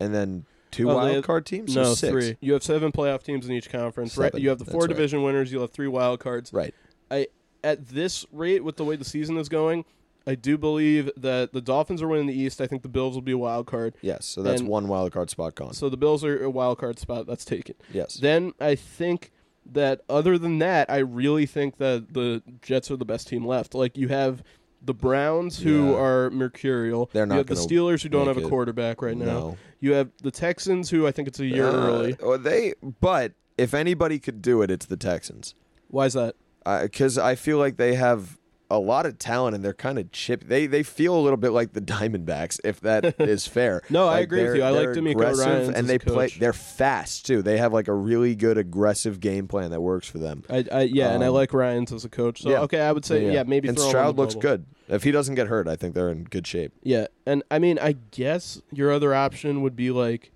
[0.00, 1.74] and then two Oh, wild have- card teams.
[1.74, 2.10] No, six?
[2.10, 2.36] three.
[2.40, 4.34] You have seven playoff teams in each conference, right?
[4.34, 4.96] You have the four that's right.
[4.96, 5.52] division winners.
[5.52, 6.52] You'll have three wild cards.
[6.52, 6.74] Right.
[7.10, 7.28] I
[7.64, 9.84] at this rate, with the way the season is going,
[10.28, 12.60] I do believe that the Dolphins are winning the East.
[12.60, 13.94] I think the Bills will be a wild card.
[14.02, 15.72] Yes, so that's And- one wild card spot gone.
[15.72, 17.26] So the Bills are a wild card spot.
[17.26, 17.74] That's taken.
[17.92, 18.14] yes.
[18.14, 19.32] Then I think
[19.70, 23.74] that other than that, I really think that the Jets are the best team left.
[23.74, 24.42] Like you have
[24.80, 25.96] the Browns who Yeah.
[25.98, 27.10] are mercurial.
[27.12, 28.48] They're not you have the gonna Steelers who don't make have a it.
[28.48, 29.24] quarterback right now.
[29.24, 29.56] No.
[29.80, 32.16] You have the Texans who I think it's a year Uh, early.
[32.22, 35.54] well, they, but if anybody could do it, it's the Texans.
[35.88, 36.34] Why is that?
[36.64, 38.37] Because I feel like they have
[38.70, 40.44] a lot of talent and they're kind of chip.
[40.44, 43.82] They they feel a little bit like the Diamondbacks, if that is fair.
[43.88, 44.62] No, I agree with you.
[44.62, 46.28] I like DeMeco Ryans and they a play.
[46.28, 47.42] They're fast too.
[47.42, 50.44] They have like a really good aggressive game plan that works for them.
[50.50, 52.42] I, I yeah, and I Um, like Ryans as a coach.
[52.42, 52.60] So yeah.
[52.60, 54.42] okay, I would say yeah, maybe And Stroud looks bubble.
[54.42, 54.66] good.
[54.88, 56.72] If he doesn't get hurt, I think they're in good shape.
[56.82, 60.30] Yeah, and I mean, I guess your other option would be like,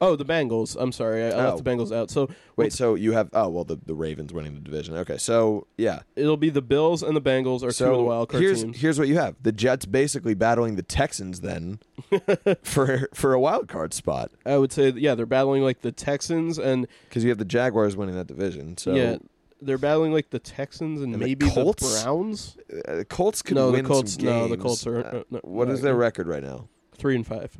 [0.00, 0.76] oh, the Bengals.
[0.78, 1.50] I'm sorry, I, I Oh.
[1.54, 2.10] left the Bengals out.
[2.10, 4.96] So Wait, so you have oh well the the Ravens winning the division.
[4.96, 6.00] Okay, so yeah.
[6.16, 8.76] it'll be the Bills and the Bengals are two of the wild card here's teams.
[8.78, 11.78] here's what you have: the Jets basically battling the Texans then
[12.62, 16.58] for for a wild card spot I would say, yeah, they're battling like the Texans
[16.58, 18.76] and because you have the Jaguars winning that division.
[18.76, 19.16] So yeah,
[19.60, 22.02] they're battling like the Texans and, And the maybe the, Colts?
[22.02, 22.56] Browns.
[22.88, 24.62] uh, the Colts could No, the win Colts- some no, the games.
[24.62, 26.68] Colts are- Uh, no, what is their record right now?
[26.96, 27.56] Three and five.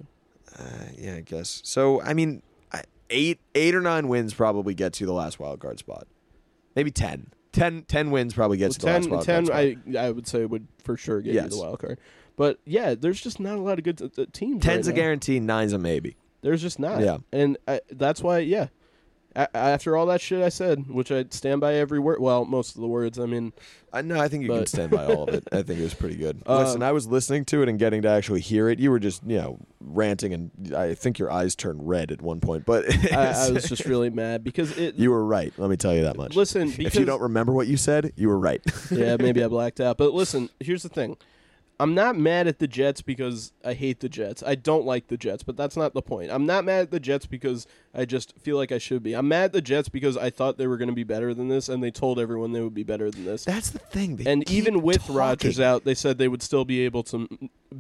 [0.59, 0.63] Uh,
[0.97, 1.61] yeah, I guess.
[1.65, 2.43] So I mean,
[3.11, 6.07] eight eight or nine wins probably gets you the last wild card spot.
[6.75, 7.33] Maybe ten.
[7.53, 9.97] 10, 10 wins probably gets Well, you the last 10, wild 10 card spot.
[9.97, 11.99] I I would say would for sure get you the wild card.
[12.37, 14.63] But yeah, there's just not a lot of good uh, uh, teams.
[14.63, 15.03] Ten's right a now.
[15.03, 16.17] guarantee, nine's a maybe.
[16.43, 17.01] There's just not.
[17.01, 17.19] Yeah.
[17.33, 18.69] And I, that's why, yeah.
[19.37, 22.21] A- after all that shit I said, which I stand by every word.
[22.21, 23.19] Well, most of the words.
[23.19, 23.53] I mean,
[23.93, 25.45] I no, I think you can But- stand by all of it.
[25.53, 26.43] I think it was pretty good.
[26.47, 28.79] Um, Listen, I was listening to it and getting to actually hear it.
[28.81, 32.41] You were just, you know, ranting, and I think your eyes turned red at one
[32.41, 32.65] point.
[32.65, 34.95] But I, I was just really mad because it.
[34.97, 35.53] you were right.
[35.59, 36.35] Let me tell you that much.
[36.35, 38.63] listen, because if you don't remember what you said, you were right.
[38.91, 39.99] yeah, maybe I blacked out.
[39.99, 41.17] But listen, here's the thing.
[41.79, 44.43] I'm not mad at the Jets because I hate the Jets.
[44.43, 46.31] I don't like the Jets, but that's not the point.
[46.31, 49.15] I'm not mad at the Jets because I just feel like I should be.
[49.15, 51.49] I'm mad at the Jets because I thought they were going to be better than
[51.49, 53.45] this, and they told everyone they would be better than this.
[53.45, 54.17] That's the thing.
[54.17, 55.17] They and even with talking.
[55.17, 57.29] Rodgers out, they said they would still be able to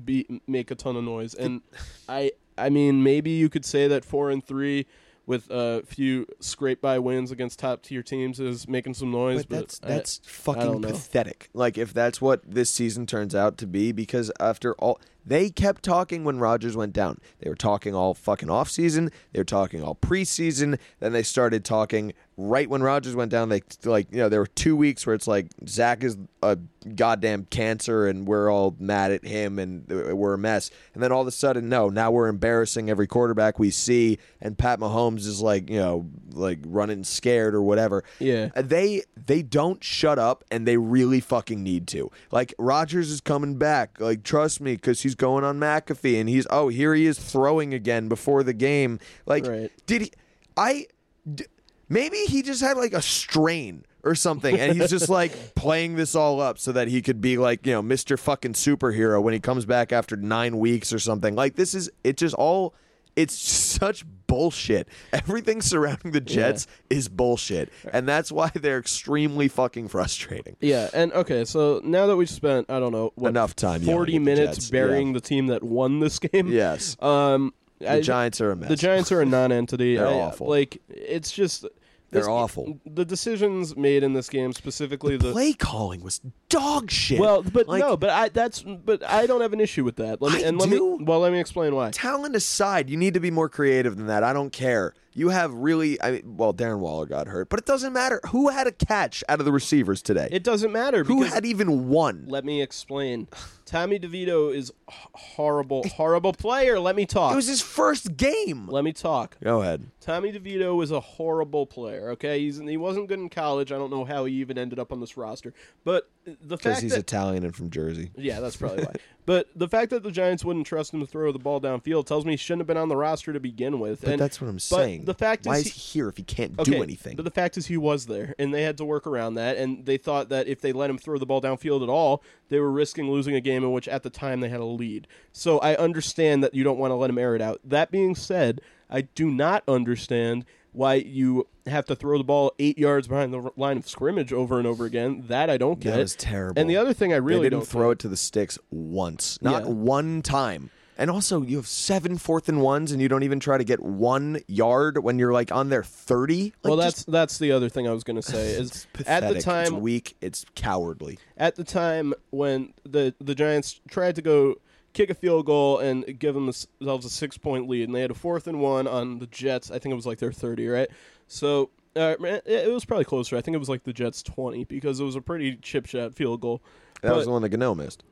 [0.04, 1.34] be make a ton of noise.
[1.34, 1.62] And
[2.08, 4.86] I, I mean, maybe you could say that four and three
[5.26, 9.44] with a few scrape by wins against top tier teams is making some noise.
[9.44, 11.50] But that's I- that's fucking pathetic.
[11.52, 15.82] Like if that's what this season turns out to be, because after all, they kept
[15.82, 17.18] talking when Rodgers went down.
[17.40, 19.10] They were talking all fucking off season.
[19.32, 20.78] They were talking all preseason.
[21.00, 23.48] Then they started talking right when Rodgers went down.
[23.48, 26.56] They like you know there were two weeks where it's like Zach is a
[26.94, 30.70] goddamn cancer and we're all mad at him and we're a mess.
[30.94, 34.56] And then all of a sudden, no, now we're embarrassing every quarterback we see, and
[34.56, 38.04] Pat Mahomes is like you know like running scared or whatever.
[38.20, 38.50] Yeah.
[38.54, 43.20] Uh, they they don't shut up and they really fucking need to like Rodgers is
[43.20, 47.06] coming back like trust me because he's going on McAfee and he's oh here he
[47.06, 49.70] is throwing again before the game like Right.
[49.86, 50.12] did he
[50.56, 50.86] I
[51.32, 51.44] d-
[51.88, 56.14] maybe he just had like a strain or something and he's just like playing this
[56.14, 58.18] all up so that he could be like you know Mr.
[58.18, 62.16] fucking superhero when he comes back after 9 weeks or something like this is it
[62.16, 62.74] just all
[63.16, 64.88] it's such bullshit.
[65.12, 70.56] Everything surrounding the Jets is bullshit, and that's why they're extremely fucking frustrating.
[70.60, 74.18] Yeah, and okay, so now that we've spent I don't know what Enough time forty
[74.18, 76.48] minutes Jets, burying the team that won this game.
[76.48, 78.68] Yes, Um, the I- Giants are a mess.
[78.68, 79.96] The Giants are a non-entity.
[79.98, 80.48] They're I- awful.
[80.48, 81.64] Like it's just
[82.10, 82.78] They're this- awful.
[82.86, 87.18] The decisions made in this game, specifically the, Play calling was dog shit.
[87.18, 90.22] well, but Like, no, but I that's but I don't have an issue with that.
[90.22, 90.98] Let me I and let do.
[90.98, 91.90] me well let me explain why.
[91.90, 94.22] talent aside, you need to be more creative than that.
[94.22, 94.94] I don't care.
[95.14, 98.20] You have really, I mean, well, Darren Waller got hurt, but it doesn't matter.
[98.32, 100.28] Who had a catch out of the receivers today?
[100.30, 102.26] It doesn't matter Who had even one?
[102.28, 103.26] let me explain.
[103.64, 104.70] Tommy DeVito is
[105.14, 106.78] horrible, horrible player.
[106.78, 107.32] Let me talk.
[107.32, 108.66] It was his first game.
[108.68, 109.38] let me talk.
[109.42, 109.86] Go ahead.
[110.06, 112.10] Tommy DeVito is a horrible player.
[112.10, 113.72] Okay, he's he wasn't good in college.
[113.72, 115.52] I don't know how he even ended up on this roster.
[115.82, 118.12] But the fact he's that Italian and from Jersey.
[118.16, 118.92] yeah, that's probably why.
[119.26, 122.24] But the fact that the Giants wouldn't trust him to throw the ball downfield tells
[122.24, 124.02] me he shouldn't have been on the roster to begin with.
[124.02, 125.04] But and that's what I'm saying.
[125.04, 127.16] the fact Why is is he- he here if he can't okay, do anything?
[127.16, 129.56] But the fact is he was there, and they had to work around that.
[129.56, 132.60] And they thought that if they let him throw the ball downfield at all, they
[132.60, 135.08] were risking losing a game in which at the time they had a lead.
[135.32, 137.60] So I understand that you don't want to let him air it out.
[137.64, 142.78] That being said, I do not understand why you have to throw the ball eight
[142.78, 145.24] yards behind the line of scrimmage over and over again.
[145.28, 145.92] That I don't get.
[145.92, 146.60] That was terrible.
[146.60, 149.38] And the other thing I really they didn't don't throw it to the sticks once,
[149.42, 149.70] not Yeah.
[149.70, 150.70] one time.
[150.98, 153.82] And also, you have seven fourth and ones, and you don't even try to get
[153.82, 156.54] one yard when you're like on their thirty.
[156.62, 158.92] Like, well, just- that's that's the other thing I was going to say is at
[158.94, 159.34] pathetic.
[159.36, 160.16] the time it's weak.
[160.22, 161.18] It's cowardly.
[161.36, 164.54] at the time when the the Giants tried to go
[164.96, 168.14] kick a field goal and give themselves a six point lead, and they had a
[168.14, 169.70] fourth and one on the Jets.
[169.70, 170.88] I think it was like their thirty, right?
[171.28, 173.36] So uh, it it was probably closer.
[173.36, 176.14] I think it was like the Jets twenty because it was a pretty chip shot
[176.14, 176.62] field goal.
[177.02, 178.02] That was the one that Gano missed.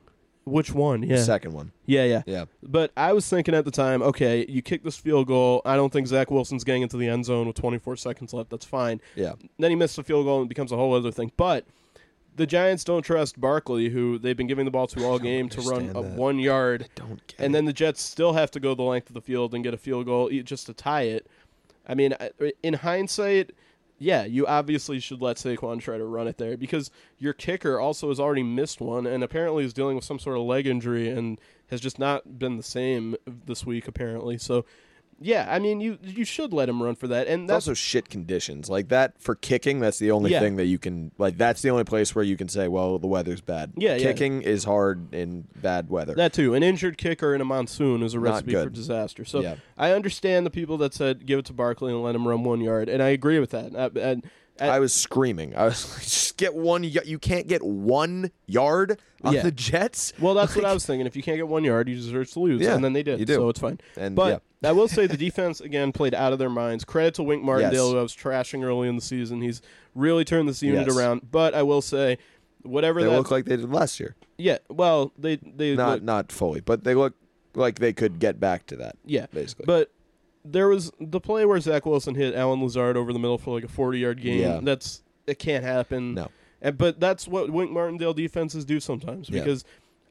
[0.45, 1.01] Which one?
[1.01, 1.71] Yeah, The second one.
[1.87, 2.21] yeah, yeah.
[2.27, 2.45] Yeah.
[2.61, 5.63] But I was thinking at the time, okay, you kick this field goal.
[5.65, 8.51] I don't think Zach Wilson's getting into the end zone with 24 seconds left.
[8.51, 9.01] That's fine.
[9.15, 9.33] Yeah.
[9.57, 11.31] Then he missed the field goal and it becomes a whole other thing.
[11.35, 11.65] But
[12.35, 15.61] the Giants don't trust Barkley, who they've been giving the ball to all game to
[15.61, 18.75] run understand a one yard, Don't get and then the Jets still have to go
[18.75, 21.27] the length of the field and get a field goal just to tie it.
[21.87, 22.15] I mean,
[22.63, 23.51] in hindsight,
[23.97, 28.09] yeah, you obviously should let Saquon try to run it there because your kicker also
[28.09, 31.39] has already missed one and apparently is dealing with some sort of leg injury and
[31.67, 34.37] has just not been the same this week apparently.
[34.37, 34.65] So,
[35.21, 37.73] yeah, I mean, you you should let him run for that, and It's that's also
[37.73, 39.79] shit conditions like that for kicking.
[39.79, 40.39] That's the only Yeah.
[40.41, 41.37] thing that you can like.
[41.37, 44.03] That's the only place where you can say, "Well, the weather's bad." Yeah, yeah.
[44.03, 46.13] kicking is hard in bad weather.
[46.15, 46.53] That too.
[46.53, 49.23] An injured kicker in a monsoon is a recipe for disaster.
[49.25, 49.55] So Yeah.
[49.77, 52.61] I understand the people that said give it to Barkley and let him run one
[52.61, 53.75] yard, and I agree with that.
[53.75, 54.23] Uh, and,
[54.59, 55.55] and, I was screaming.
[55.55, 56.81] I was like, "Just get one.
[56.83, 59.41] y- You can't get one yard on Yeah.
[59.43, 61.05] the Jets." well, that's what I was thinking.
[61.07, 63.19] If you can't get one yard, you deserve to lose, Yeah, and then they did.
[63.19, 63.35] you do.
[63.35, 63.79] So it's fine.
[63.97, 66.83] And But I will say the defense again played out of their minds.
[66.85, 67.91] Credit to Wink Martindale, Yes.
[67.93, 69.41] who I was trashing early in the season.
[69.41, 69.61] He's
[69.93, 70.97] really turned this unit Yes.
[70.97, 71.29] around.
[71.31, 72.17] But I will say,
[72.63, 74.15] whatever they look like they did last year.
[74.37, 74.57] yeah.
[74.69, 77.13] Well, they they Not look- not fully, but they look
[77.53, 78.95] like they could get back to that.
[79.05, 79.27] yeah.
[79.33, 79.91] Basically, But
[80.45, 83.63] there was the play where Zach Wilson hit Allen Lazard over the middle for like
[83.63, 84.39] a forty-yard gain.
[84.39, 84.59] Yeah.
[84.61, 86.13] That's it can't happen.
[86.13, 86.29] No.
[86.61, 89.39] And, but that's what Wink Martindale defenses do sometimes Yeah.
[89.41, 89.65] because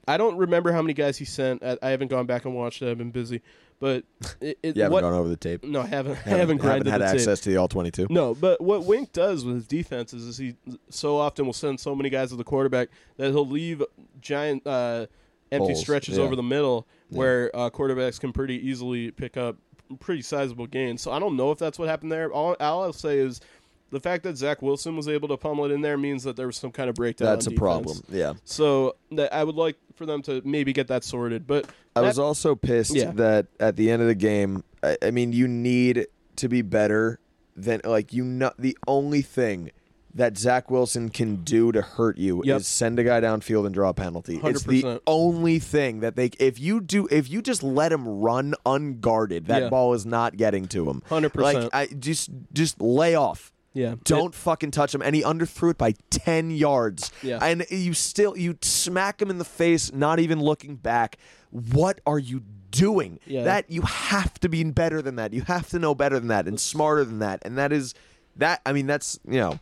[0.07, 1.62] I don't remember how many guys he sent.
[1.64, 2.90] I, I haven't gone back and watched it.
[2.90, 3.40] I've been busy.
[3.81, 4.05] But
[4.40, 5.01] it, it, you haven't what?
[5.03, 5.64] gone over the tape.
[5.64, 6.12] no, I haven't.
[6.27, 7.14] I Haven't, haven't had the tape.
[7.16, 8.09] access to the all twenty-two.
[8.11, 10.57] No, but what Wink does with his defenses is he
[10.90, 13.83] so often will send so many guys to the quarterback that he'll leave
[14.20, 15.07] giant uh,
[15.51, 16.25] empty Holes, stretches yeah.
[16.25, 19.57] over the middle where uh, quarterbacks can pretty easily pick up
[19.96, 20.98] pretty sizable gain.
[20.98, 22.30] So I don't know if that's what happened there.
[22.33, 23.40] All, all I'll say is
[23.90, 26.46] the fact that Zach Wilson was able to pummel it in there means that there
[26.46, 27.26] was some kind of breakdown.
[27.28, 27.61] That's a defense.
[27.61, 28.02] problem.
[28.11, 28.33] Yeah.
[28.44, 31.46] So that I would like for them to maybe get that sorted.
[31.46, 33.12] But I that- was also pissed Yeah.
[33.12, 37.20] that at the end of the game, I, I mean, you need to be better
[37.57, 38.24] than like you.
[38.24, 39.70] know the only thing
[40.14, 42.61] that Zach Wilson can do to hurt you Yep.
[42.61, 44.40] is send a guy downfield and draw a penalty.
[44.44, 46.31] It's the only thing that they.
[46.38, 49.68] If you do, if you just let him run unguarded, that Yeah.
[49.70, 51.03] ball is not getting to him.
[51.09, 51.35] 100%.
[51.42, 53.50] Like I just just lay off.
[53.77, 55.03] yeah, Don't fucking touch him.
[55.03, 57.11] And he underthrew it by 10 yards.
[57.24, 57.40] Yeah.
[57.42, 61.16] And you still, you smack him in the face, not even looking back.
[61.50, 63.18] What are you doing?
[63.27, 63.42] Yeah.
[63.42, 65.33] That, you have to be better than that.
[65.33, 67.40] You have to know better than that and smarter than that.
[67.44, 67.94] And that is,
[68.37, 69.59] that, I mean, that's, you know,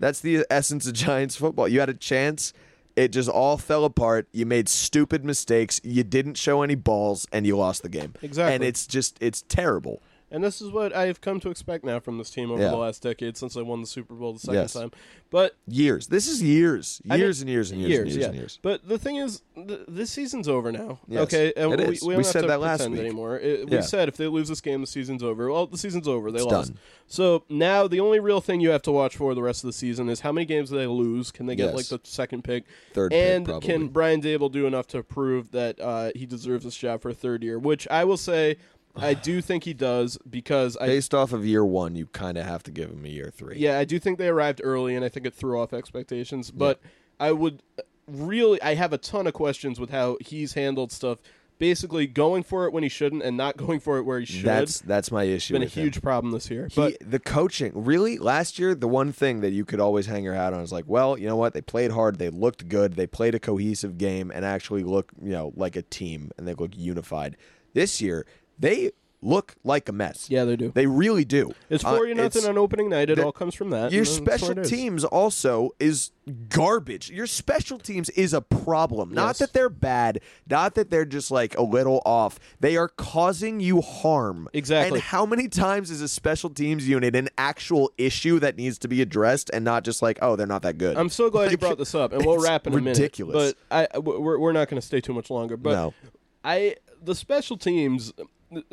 [0.00, 1.68] that's the essence of Giants football.
[1.68, 2.52] You had a chance.
[2.96, 4.26] It just all fell apart.
[4.32, 5.80] You made stupid mistakes.
[5.84, 8.14] You didn't show any balls, and you lost the game.
[8.20, 8.54] Exactly.
[8.54, 10.02] And it's just, it's terrible.
[10.32, 12.70] And this is what I've come to expect now from this team over Yeah.
[12.70, 14.72] the last decade since I won the Super Bowl the second Yes.
[14.74, 14.92] time.
[15.30, 16.06] But Years.
[16.08, 17.00] This is years.
[17.08, 18.26] I mean, Years and years and years, and years yeah.
[18.26, 18.58] and years.
[18.62, 20.98] But the thing is, th- this season's over now.
[21.08, 22.98] Yes, okay, and we, we We said that last week.
[23.00, 23.38] anymore.
[23.38, 23.76] It, Yeah.
[23.78, 25.50] We said if they lose this game, the season's over.
[25.50, 26.30] Well, the season's over.
[26.30, 26.70] They It's lost.
[26.70, 26.78] done.
[27.06, 29.72] So now the only real thing you have to watch for the rest of the
[29.72, 31.30] season is how many games do they lose?
[31.32, 31.90] Can they get Yes.
[31.92, 32.64] like the second pick?
[32.94, 33.66] Third pick, and probably.
[33.68, 37.14] can Brian Daboll do enough to prove that uh, he deserves this job for a
[37.14, 37.58] third year?
[37.58, 38.56] Which I will say,
[38.96, 42.44] I do think he does because I Based off of year one, you kind of
[42.44, 43.56] have to give him a year three.
[43.58, 46.50] Yeah, I do think they arrived early, and I think it threw off expectations.
[46.50, 46.80] But
[47.18, 51.18] I would uh, really, I have a ton of questions with how he's handled stuff.
[51.58, 54.46] Basically, going for it when he shouldn't, and not going for it where he should.
[54.46, 55.52] That's that's my issue.
[55.52, 55.84] been a with him.
[55.84, 56.68] huge problem this year.
[56.68, 60.24] He, But the coaching, really, last year, the one thing that you could always hang
[60.24, 61.52] your hat on is like, well, you know what?
[61.52, 65.32] They played hard, they looked good, they played a cohesive game, and actually look, you
[65.32, 67.36] know, like a team, and they look unified.
[67.74, 68.26] This year,
[68.60, 68.92] they
[69.22, 70.30] look like a mess.
[70.30, 70.72] yeah, they do.
[70.74, 71.52] They really do.
[71.68, 73.10] It's Uh, four you nothing on opening night.
[73.10, 73.92] It the- all comes from that.
[73.92, 76.12] Your and that's what special teams also is
[76.48, 77.10] garbage.
[77.10, 79.12] Your special teams is a problem.
[79.12, 82.38] Not that they're bad, not that they're just like a little off.
[82.60, 84.48] They are causing you harm.
[84.54, 84.98] Exactly.
[84.98, 88.88] And how many times is a special teams unit an actual issue that needs to
[88.88, 90.96] be addressed and not just like, oh, they're not that good?
[90.96, 92.96] I'm so glad you brought this up, and we'll wrap in a minute.
[92.96, 93.54] ridiculous.
[93.70, 95.58] But I, we're, we're not going to stay too much longer.
[95.58, 95.94] But no.
[96.42, 98.12] I the special teams
[98.50, 98.64] the,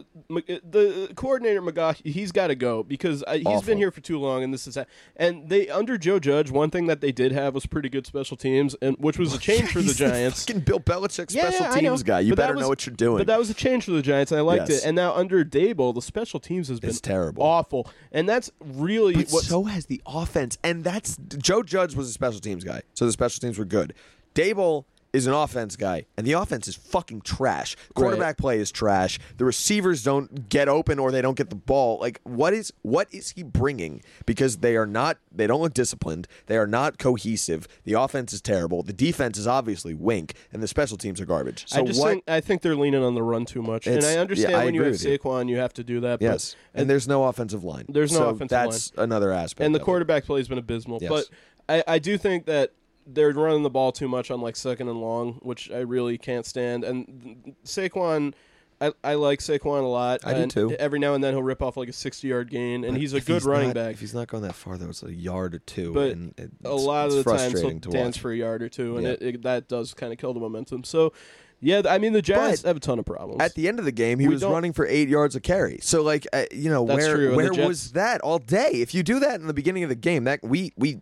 [0.69, 3.61] the coordinator McGaughey, he's got to go because uh, he's Awful.
[3.61, 4.77] been here for too long, and this is
[5.15, 6.49] and they under Joe Judge.
[6.51, 9.37] One thing that they did have was pretty good special teams, and which was a
[9.37, 10.45] change for the Giants.
[10.45, 11.89] fucking Bill Belichick Yeah, special I know.
[11.91, 12.19] teams guy.
[12.21, 13.17] You But better was- know what you're doing.
[13.19, 14.83] But that was a change for the Giants, and I liked Yes.
[14.83, 14.87] it.
[14.87, 17.43] And now under Daboll, the special teams has been It's terrible.
[17.43, 19.43] awful, and that's really But what.
[19.43, 23.11] so has the offense, and that's Joe Judge was a special teams guy, so the
[23.11, 23.93] special teams were good.
[24.35, 24.85] Daboll
[25.17, 27.75] is an offense guy, and the offense is fucking trash.
[27.95, 29.19] Quarterback play is trash.
[29.37, 31.99] The receivers don't get open or they don't get the ball.
[31.99, 34.01] Like what is what is he bringing?
[34.25, 35.17] Because they are not.
[35.31, 36.27] They don't look disciplined.
[36.45, 37.67] They are not cohesive.
[37.83, 38.83] The offense is terrible.
[38.83, 41.65] The defense is obviously wink, and the special teams are garbage.
[41.67, 42.09] So I just what?
[42.09, 44.65] think I think they're leaning on the run too much, and I understand yeah, I
[44.65, 45.17] when you have with you.
[45.17, 46.19] Saquon, you have to do that.
[46.19, 47.85] but- yes, and there's no offensive line.
[47.89, 49.65] There's no So offensive that's another aspect.
[49.65, 49.85] and the of it.
[49.85, 50.99] quarterback play has been abysmal.
[51.01, 51.09] Yes.
[51.09, 51.25] But
[51.69, 52.71] I, I do think that
[53.07, 56.45] they're running the ball too much on like second and long, which I really can't
[56.45, 56.83] stand.
[56.83, 58.33] And Saquon,
[58.81, 60.19] I, I like Saquon a lot.
[60.25, 60.75] I do too.
[60.77, 63.25] Every now and then he'll rip off like a sixty-yard gain, and he's a If
[63.25, 63.93] good running not- back.
[63.93, 65.93] If he's not going that far, though, it's a yard or two.
[65.93, 68.21] But and it, a it's- lot it's of the times he'll frustrating to dance watch.
[68.21, 69.13] for a yard or two, and Yeah.
[69.13, 70.83] it, it, that does kind of kill the momentum.
[70.83, 71.13] So,
[71.59, 73.41] yeah, I mean the Giants But have a ton of problems.
[73.41, 75.39] At the end of the game, he We was don't- running for eight yards a
[75.39, 75.79] carry.
[75.81, 78.39] So, like, uh, you know, That's where true, and the where Jets- was that all
[78.39, 78.69] day?
[78.73, 80.99] If you do that in the beginning of the game, that we we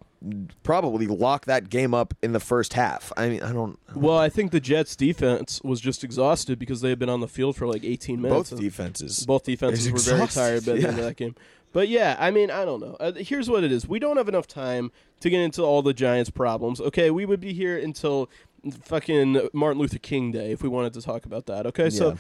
[0.64, 3.12] probably lock that game up in the first half.
[3.18, 3.78] I mean, I don't.
[3.96, 7.28] well, I think the Jets' defense was just exhausted because they had been on the
[7.28, 8.52] field for like eighteen minutes.
[8.52, 9.26] Both defenses.
[9.26, 11.36] both defenses were very tired by the end of that game.
[11.74, 12.96] But yeah, I mean, I don't know.
[13.00, 15.94] Uh, here's what it is: we don't have enough time to get into all the
[15.94, 16.80] Giants' problems.
[16.80, 18.30] Okay, we would be here until
[18.72, 21.66] fucking Martin Luther King Day if we wanted to talk about that.
[21.68, 22.18] Okay, so.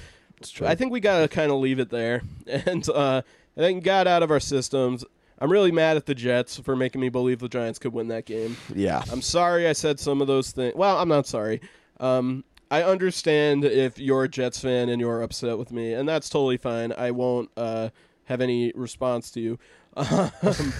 [0.61, 3.21] I think we gotta kind of leave it there, and uh,
[3.55, 5.05] I think got out of our systems.
[5.39, 8.25] I'm really mad at the Jets for making me believe the Giants could win that
[8.25, 8.55] game.
[8.73, 9.03] yeah.
[9.11, 10.75] I'm sorry I said some of those things.
[10.75, 11.61] Well, I'm not sorry.
[11.99, 16.29] Um, I understand if you're a Jets fan and you're upset with me, and that's
[16.29, 16.93] totally fine.
[16.93, 17.89] I won't uh,
[18.25, 19.59] have any response to you.
[19.97, 20.73] Um,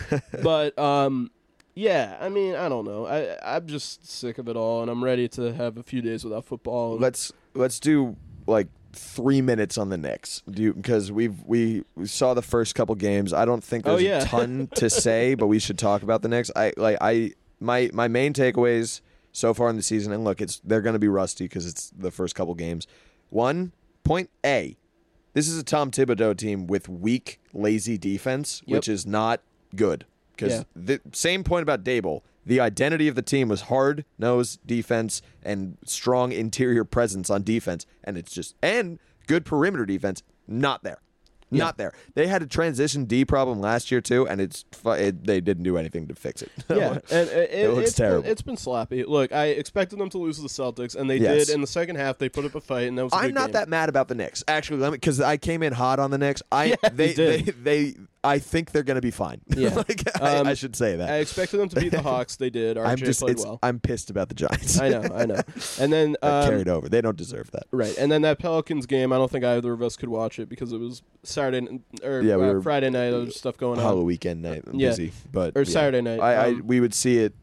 [0.43, 1.32] but um,
[1.76, 3.06] yeah, I mean, I don't know.
[3.06, 6.24] I I'm just sick of it all, and I'm ready to have a few days
[6.24, 6.98] without football.
[6.98, 8.16] let's let's do
[8.48, 12.76] like three minutes on the Knicks, do you, because we've we, we saw the first
[12.76, 13.34] couple games.
[13.34, 14.22] I don't think Oh, there's yeah.
[14.22, 16.50] a ton to say, but we should talk about the Knicks.
[16.56, 19.02] I like I my my main takeaways
[19.34, 21.90] so far in the season, and look, it's they're going to be rusty because it's
[21.90, 22.88] the first couple games.
[23.30, 23.74] One
[24.06, 24.78] point A,
[25.34, 28.78] this is a Tom Thibodeau team with weak, lazy defense, Yep.
[28.78, 29.42] which is not
[29.76, 30.06] good.
[30.36, 30.64] Because Yeah.
[30.76, 32.22] the same point about Daboll.
[32.46, 37.86] The identity of the team was hard nosed defense and strong interior presence on defense,
[38.04, 40.22] and it's just and good perimeter defense.
[40.48, 41.00] Not there,
[41.50, 41.92] not there.
[42.14, 45.76] They had a transition D problem last year too, and it's it, they didn't do
[45.76, 46.52] anything to fix it.
[46.70, 48.30] yeah, and it, it, looks it's been- terrible.
[48.30, 49.04] it's been sloppy.
[49.04, 51.48] Look, I expected them to lose to the Celtics, and they Yes.
[51.48, 51.56] did.
[51.56, 53.14] In the second half, they put up a fight, and that was.
[53.14, 53.54] a I'm not game.
[53.54, 54.88] that mad about the Knicks actually.
[54.92, 56.44] Because I came in hot on the Knicks.
[56.52, 57.46] I Yeah, they, did.
[57.48, 57.52] they
[57.92, 57.96] they
[58.26, 59.42] I think they're going to be fine.
[59.56, 59.74] Yeah.
[59.76, 61.10] like, I, Um, I should say that.
[61.10, 62.36] I expected them to beat the Hawks.
[62.36, 62.76] They did.
[62.78, 63.60] RJ I'm just played well.
[63.64, 64.80] I'm pissed about the Giants.
[64.80, 65.42] I know, I know.
[65.80, 66.90] And then um, carried over.
[66.90, 67.64] They don't deserve that.
[67.72, 69.14] right, and then that Pelicans game.
[69.14, 72.36] I don't think either of us could watch it because it was Saturday or Yeah,
[72.38, 73.14] we uh, were- Friday night.
[73.14, 73.84] Other stuff going on.
[73.86, 74.64] Halloween weekend night.
[74.68, 74.90] I'm Yeah.
[74.90, 75.70] busy, but Or yeah.
[75.72, 76.20] Saturday night.
[76.20, 77.34] I, I Um, we would see it.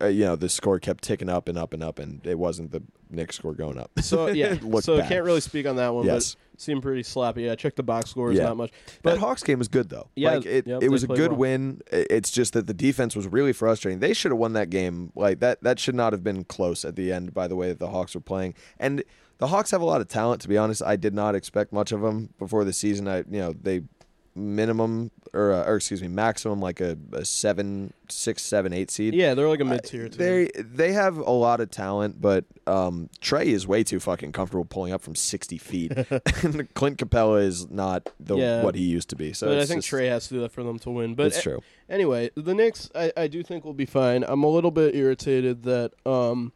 [0.00, 2.70] Uh, you know, the score kept ticking up and up and up, and it wasn't
[2.72, 3.90] the Knicks score going up.
[4.00, 5.08] So yeah, so bad.
[5.08, 6.06] can't really speak on that one.
[6.06, 6.34] Yes.
[6.34, 7.50] but seemed pretty sloppy.
[7.50, 8.44] I checked the box scores, Yeah.
[8.44, 8.70] not much.
[8.70, 10.08] that But Hawks game was good though.
[10.14, 11.40] Yeah, like it, yep, it was a good well.
[11.40, 11.80] win.
[11.90, 14.00] It's just that the defense was really frustrating.
[14.00, 15.10] They should have won that game.
[15.14, 17.32] Like that, that should not have been close at the end.
[17.34, 19.02] By the way that the Hawks were playing, and
[19.38, 20.42] the Hawks have a lot of talent.
[20.42, 23.08] To be honest, I did not expect much of them before the season.
[23.08, 23.82] I, you know, they
[24.34, 29.14] minimum or, uh, or excuse me, maximum like a, a seven, six, seven, eight seed.
[29.14, 30.08] yeah, they're like a mid tier.
[30.08, 34.64] They they have a lot of talent, but um, Trae is way too fucking comfortable
[34.64, 35.92] pulling up from sixty feet.
[36.42, 38.62] and Clint Capela is not the Yeah.
[38.62, 39.32] what he used to be.
[39.32, 41.14] So but I think just- Trae has to do that for them to win.
[41.14, 41.62] But It's true.
[41.88, 44.24] Anyway, the Knicks, I, I do think will be fine.
[44.26, 46.52] I'm a little bit irritated that um,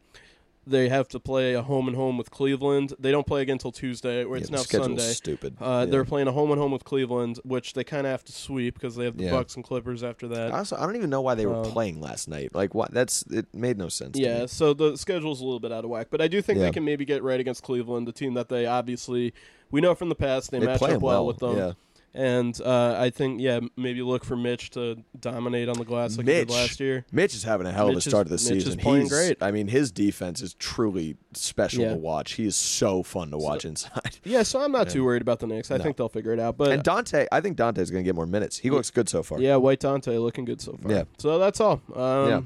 [0.67, 2.95] they have to play a home and home with Cleveland.
[2.99, 5.13] They don't play again until Tuesday, or it's now Sunday.
[5.13, 5.57] Stupid.
[5.61, 5.91] Uh, Yeah.
[5.91, 8.75] They're playing a home and home with Cleveland, which they kind of have to sweep
[8.75, 9.31] because they have the Yeah.
[9.31, 10.53] Bucks and Clippers after that.
[10.53, 12.55] Also, I don't even know why they were Um, playing last night.
[12.55, 12.93] Like what?
[12.93, 14.17] That's it made no sense.
[14.17, 16.59] to Yeah, so the schedule's a little bit out of whack, but I do think
[16.59, 19.33] they can maybe get right against Cleveland, the team that they obviously
[19.71, 21.75] we know from the past they, They match up well, well, with them.
[22.15, 22.23] Yeah.
[22.23, 26.27] And uh, I think yeah, maybe look for Mitch to dominate on the glass like
[26.27, 27.05] he did last year.
[27.13, 28.81] Mitch is having a hell of Mitch a is- start of the Mitch is season.
[28.81, 29.37] playing He's great.
[29.43, 31.91] I mean, his defense is truly special Yeah.
[31.91, 32.33] to watch.
[32.35, 34.19] He is so fun to watch inside.
[34.25, 35.71] Yeah, so I'm not too worried about the Knicks.
[35.71, 35.83] I No.
[35.85, 36.57] think they'll figure it out.
[36.57, 38.59] But and Donte, I think Donte's going to get more minutes.
[38.59, 39.41] He looks good so far.
[39.41, 40.91] yeah, White Donte looking good so far.
[40.93, 41.05] Yeah.
[41.19, 41.83] So that's all.
[41.95, 42.41] Um, Yeah.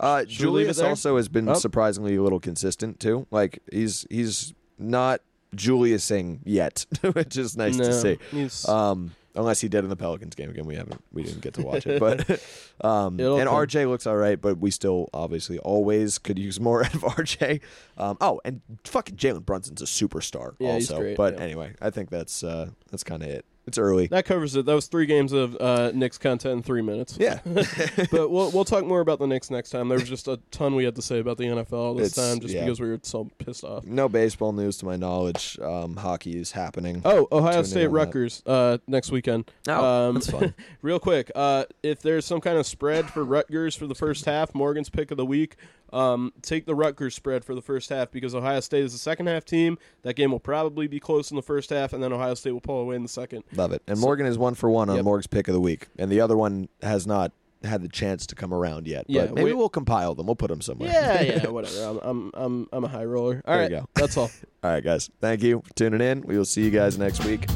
[0.00, 1.54] Uh, Should we leave it Julius also has been Oh.
[1.54, 3.26] surprisingly a little consistent too.
[3.30, 5.20] Like he's he's not
[5.54, 8.70] Juliusing yet, which is nice no, to see.
[8.70, 11.62] Um, unless he did in the Pelicans game again, we haven't, we didn't get to
[11.62, 12.00] watch it.
[12.00, 12.28] But
[12.86, 13.66] um, and come.
[13.66, 17.60] RJ looks all right, but we still obviously always could use more out of RJ.
[17.98, 20.98] Um, oh, and fucking Jalen Brunson's a superstar Yeah, also.
[20.98, 21.40] great, but yeah.
[21.40, 23.44] anyway, I think that's uh, that's kind of it.
[23.66, 24.08] It's early.
[24.08, 24.66] that covers it.
[24.66, 27.16] That was three games of uh, Knicks content in three minutes.
[27.18, 29.88] Yeah, but we'll we'll talk more about the Knicks next time.
[29.88, 32.40] There was just a ton we had to say about the NFL this It's- time,
[32.40, 32.64] just yeah.
[32.64, 33.84] because we were so pissed off.
[33.84, 35.58] no baseball news to my knowledge.
[35.60, 37.00] Um, hockey is happening.
[37.04, 37.98] Oh, Ohio Tune in State on that.
[37.98, 39.50] Rutgers uh, next weekend.
[39.68, 40.54] Oh, Um, that's fun.
[40.82, 44.54] Real quick, uh, if there's some kind of spread for Rutgers for the first half,
[44.54, 45.56] Morgan's pick of the week,
[45.94, 49.26] um, take the Rutgers spread for the first half because Ohio State is the second
[49.28, 49.78] half team.
[50.02, 52.60] That game will probably be close in the first half, and then Ohio State will
[52.60, 53.44] pull away in the second.
[53.54, 53.82] Love it.
[53.86, 55.04] And So- Morgan is one for one on Yep.
[55.04, 57.32] Morg's pick of the week, and the other one has not
[57.62, 59.06] had the chance to come around yet.
[59.08, 60.26] Yeah, but maybe we- we'll compile them.
[60.26, 60.90] We'll put them somewhere.
[60.90, 61.82] Yeah, yeah, whatever.
[61.82, 63.40] I'm, I'm, I'm, I'm a high roller.
[63.46, 63.88] All There right, you go.
[63.94, 64.30] that's all.
[64.62, 65.08] All right, guys.
[65.22, 66.20] Thank you for tuning in.
[66.22, 67.46] We will see you guys next week.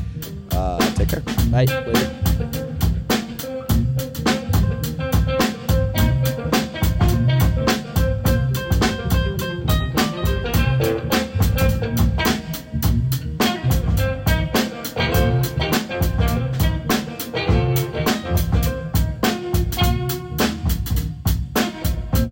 [0.52, 1.20] Uh, take care.
[1.50, 1.64] Bye.
[1.64, 2.46] Later.